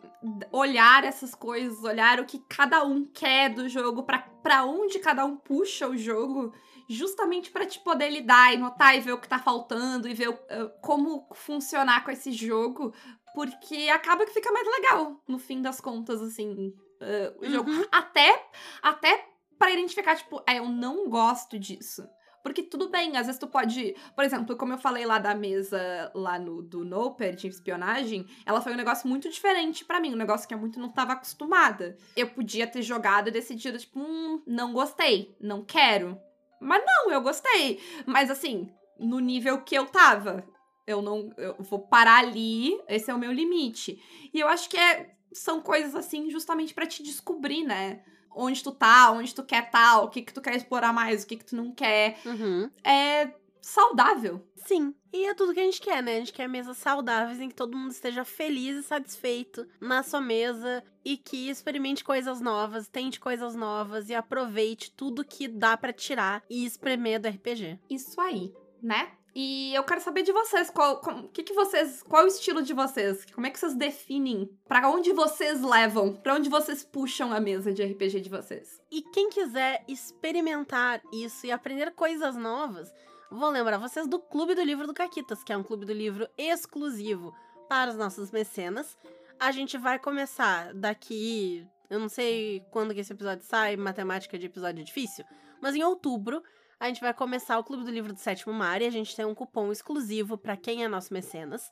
olhar 0.53 1.03
essas 1.05 1.35
coisas, 1.35 1.83
olhar 1.83 2.21
o 2.21 2.27
que 2.27 2.39
cada 2.49 2.85
um 2.85 3.05
quer 3.07 3.49
do 3.55 3.69
jogo, 3.69 4.03
pra, 4.03 4.19
pra 4.19 4.65
onde 4.65 4.99
cada 4.99 5.25
um 5.25 5.37
puxa 5.37 5.89
o 5.89 5.97
jogo, 5.97 6.53
justamente 6.89 7.51
pra 7.51 7.65
te 7.65 7.79
poder 7.81 8.11
lidar 8.11 8.53
e 8.53 8.59
notar 8.59 8.97
e 8.97 9.01
ver 9.01 9.13
o 9.13 9.19
que 9.21 9.29
tá 9.29 9.39
faltando 9.39 10.09
e 10.09 10.15
ver 10.15 10.29
eh, 10.49 10.71
como 10.83 11.27
funcionar 11.33 12.05
com 12.05 12.11
esse 12.11 12.33
jogo, 12.33 12.93
porque 13.35 13.89
acaba 13.89 14.27
que 14.27 14.33
fica 14.33 14.53
mais 14.53 14.67
legal, 14.67 15.21
no 15.27 15.39
fim 15.39 15.63
das 15.63 15.81
contas, 15.81 16.21
assim, 16.21 16.75
eh, 17.01 17.33
o 17.39 17.47
jogo. 17.49 17.71
Uhum. 17.71 17.85
Até, 17.93 18.47
até 18.83 19.27
pra 19.59 19.71
identificar, 19.71 20.17
tipo, 20.17 20.43
é, 20.47 20.59
eu 20.59 20.69
não 20.69 21.09
gosto 21.09 21.59
disso. 21.59 22.07
Porque 22.47 22.63
tudo 22.63 22.89
bem, 22.89 23.17
às 23.17 23.27
vezes 23.27 23.41
tu 23.41 23.49
pode. 23.49 23.97
Por 24.15 24.23
exemplo, 24.23 24.57
como 24.57 24.73
eu 24.73 24.79
falei 24.79 25.05
lá 25.05 25.19
da 25.19 25.35
mesa 25.35 26.13
lá 26.15 26.39
no 26.39 26.63
do 26.63 26.85
Noper 26.85 27.35
de 27.35 27.49
espionagem, 27.49 28.25
ela 28.47 28.61
foi 28.61 28.73
um 28.73 28.77
negócio 28.77 29.09
muito 29.09 29.29
diferente 29.29 29.85
pra 29.85 29.99
mim, 29.99 30.15
um 30.15 30.17
negócio 30.17 30.47
que 30.47 30.55
eu 30.55 30.59
muito 30.59 30.79
não 30.79 30.89
tava 30.89 31.15
acostumada. 31.15 31.97
Eu 32.17 32.29
podia 32.29 32.65
ter 32.65 32.83
jogado 32.83 33.27
e 33.27 33.33
decidido, 33.33 33.77
tipo, 33.77 33.99
hum, 33.99 34.41
não 34.47 34.73
gostei, 34.73 35.37
não 35.41 35.65
quero. 35.65 36.17
Mas 36.61 36.85
não, 36.87 37.11
eu 37.11 37.21
gostei. 37.21 37.81
Mas 38.07 38.31
assim, 38.31 38.71
no 38.97 39.19
nível 39.19 39.63
que 39.63 39.75
eu 39.75 39.87
tava. 39.87 40.47
Eu 40.87 41.03
não. 41.03 41.33
Eu 41.37 41.57
vou 41.59 41.81
parar 41.81 42.19
ali, 42.19 42.81
esse 42.87 43.11
é 43.11 43.15
o 43.15 43.19
meu 43.19 43.33
limite. 43.33 44.01
E 44.33 44.39
eu 44.39 44.47
acho 44.47 44.71
que 44.71 44.77
é, 44.77 45.17
são 45.33 45.61
coisas 45.61 45.97
assim 45.97 46.31
justamente 46.31 46.73
pra 46.73 46.87
te 46.87 47.03
descobrir, 47.03 47.65
né? 47.65 48.05
Onde 48.37 48.63
tu 48.63 48.71
tá, 48.71 49.11
onde 49.11 49.35
tu 49.35 49.43
quer 49.43 49.71
tá, 49.71 50.01
o 50.01 50.09
que 50.09 50.23
que 50.23 50.33
tu 50.33 50.43
quer 50.43 50.55
explorar 50.55 50.93
mais, 50.93 51.25
o 51.25 51.27
que 51.27 51.37
que 51.37 51.45
tu 51.45 51.57
não 51.57 51.73
quer. 51.73 52.19
Uhum. 52.25 52.71
É 52.85 53.33
saudável. 53.63 54.47
Sim. 54.55 54.95
E 55.13 55.27
é 55.27 55.35
tudo 55.35 55.55
que 55.55 55.61
a 55.61 55.65
gente 55.65 55.81
quer, 55.81 56.03
né? 56.03 56.17
A 56.17 56.19
gente 56.19 56.33
quer 56.33 56.49
mesas 56.49 56.77
saudáveis 56.77 57.41
em 57.41 57.49
que 57.49 57.55
todo 57.55 57.77
mundo 57.77 57.91
esteja 57.91 58.25
feliz 58.25 58.77
e 58.77 58.83
satisfeito 58.83 59.67
na 59.81 60.03
sua 60.03 60.21
mesa 60.21 60.85
e 61.05 61.17
que 61.17 61.49
experimente 61.49 62.05
coisas 62.05 62.41
novas, 62.41 62.89
tente 62.89 63.19
coisas 63.19 63.55
novas 63.55 64.09
e 64.09 64.15
aproveite 64.15 64.91
tudo 64.91 65.25
que 65.25 65.49
dá 65.49 65.77
pra 65.77 65.93
tirar 65.93 66.43
e 66.51 66.65
espremer 66.67 67.21
do 67.21 67.29
RPG. 67.29 67.79
Isso 67.89 68.21
aí, 68.21 68.53
né? 68.83 69.13
E 69.39 69.75
eu 69.75 69.85
quero 69.85 70.01
saber 70.01 70.23
de 70.23 70.33
vocês, 70.33 70.71
qual, 70.71 70.99
com- 70.99 71.29
que 71.29 71.43
que 71.43 71.53
vocês, 71.53 72.03
qual 72.03 72.25
o 72.25 72.27
estilo 72.27 72.63
de 72.63 72.73
vocês? 72.73 73.27
Como 73.35 73.47
é 73.47 73.51
que 73.51 73.59
vocês 73.59 73.75
definem? 73.75 74.49
Pra 74.67 74.89
onde 74.89 75.13
vocês 75.13 75.61
levam? 75.63 76.15
Pra 76.15 76.37
onde 76.37 76.49
vocês 76.49 76.83
puxam 76.83 77.31
a 77.35 77.39
mesa 77.39 77.71
de 77.71 77.83
RPG 77.85 78.23
de 78.23 78.31
vocês? 78.31 78.81
E 78.91 79.03
quem 79.03 79.29
quiser 79.29 79.85
experimentar 79.87 81.03
isso 81.13 81.45
e 81.47 81.53
aprender 81.53 81.91
coisas 81.91 82.35
novas, 82.35 82.91
vou 83.31 83.51
lembrar 83.51 83.77
vocês 83.77 84.09
do 84.09 84.19
Clube 84.19 84.55
do 84.55 84.63
Livro 84.63 84.87
do 84.87 84.95
Caquitas, 84.95 85.45
que 85.45 85.53
é 85.53 85.57
um 85.59 85.63
clube 85.63 85.85
do 85.85 85.93
livro 85.93 86.27
exclusivo 86.39 87.35
para 87.69 87.91
os 87.91 87.97
nossos 87.99 88.31
mecenas. 88.31 88.97
A 89.39 89.53
gente 89.53 89.77
vai 89.77 89.99
começar 89.99 90.73
daqui. 90.73 91.63
Eu 91.91 91.99
não 92.01 92.09
sei 92.09 92.65
quando 92.71 92.95
que 92.95 93.01
esse 93.01 93.13
episódio 93.13 93.45
sai, 93.45 93.77
matemática 93.77 94.39
de 94.39 94.47
episódio 94.47 94.81
é 94.81 94.85
difícil, 94.85 95.27
mas 95.61 95.75
em 95.75 95.83
outubro 95.83 96.43
a 96.79 96.89
gente 96.89 97.01
vai 97.01 97.15
começar 97.15 97.59
o 97.59 97.65
Clube 97.65 97.85
do 97.85 97.91
Livro 97.91 98.13
do 98.13 98.19
Sétimo 98.19 98.53
Mar 98.53 98.83
e 98.83 98.87
a 98.87 98.91
gente 98.91 99.17
tem 99.17 99.25
um 99.25 99.35
cupom 99.35 99.73
exclusivo 99.73 100.37
para 100.37 100.57
quem 100.57 100.85
é 100.85 100.89
nosso 100.89 101.13
mecenas. 101.13 101.71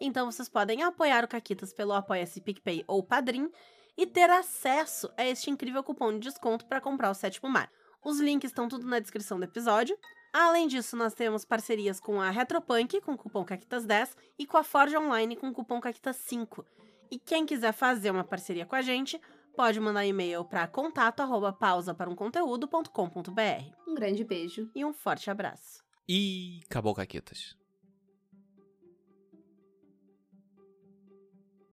Então 0.00 0.30
vocês 0.30 0.48
podem 0.48 0.82
apoiar 0.82 1.24
o 1.24 1.28
Caquitas 1.28 1.72
pelo 1.72 1.92
Apoia-se 1.92 2.40
PicPay 2.40 2.84
ou 2.86 3.02
Padrim 3.02 3.50
e 3.96 4.06
ter 4.06 4.30
acesso 4.30 5.10
a 5.16 5.26
este 5.26 5.50
incrível 5.50 5.82
cupom 5.82 6.12
de 6.12 6.20
desconto 6.20 6.64
para 6.66 6.80
comprar 6.80 7.10
o 7.10 7.14
Sétimo 7.14 7.50
Mar. 7.50 7.70
Os 8.02 8.20
links 8.20 8.50
estão 8.50 8.68
tudo 8.68 8.86
na 8.86 9.00
descrição 9.00 9.38
do 9.38 9.44
episódio. 9.44 9.98
Além 10.32 10.66
disso, 10.66 10.96
nós 10.96 11.14
temos 11.14 11.44
parcerias 11.44 11.98
com 11.98 12.20
a 12.20 12.30
Retropunk, 12.30 13.00
com 13.00 13.12
o 13.12 13.18
cupom 13.18 13.44
CAQUITAS10, 13.44 14.14
e 14.38 14.46
com 14.46 14.56
a 14.56 14.62
Forge 14.62 14.96
Online, 14.96 15.36
com 15.36 15.48
o 15.48 15.52
cupom 15.52 15.80
CAQUITAS5. 15.80 16.64
E 17.10 17.18
quem 17.18 17.44
quiser 17.44 17.72
fazer 17.72 18.10
uma 18.10 18.24
parceria 18.24 18.64
com 18.64 18.76
a 18.76 18.82
gente, 18.82 19.20
pode 19.58 19.80
mandar 19.80 20.06
e-mail 20.06 20.44
para 20.44 20.68
contato 20.68 21.18
arroba 21.18 21.52
pausa 21.52 21.92
para 21.92 22.08
um 22.08 22.14
conteúdo.com.br. 22.14 23.88
Um 23.88 23.92
grande 23.92 24.22
beijo. 24.22 24.70
E 24.72 24.84
um 24.84 24.92
forte 24.92 25.28
abraço. 25.32 25.82
E 26.08 26.60
acabou, 26.64 26.94
Caquetas. 26.94 27.56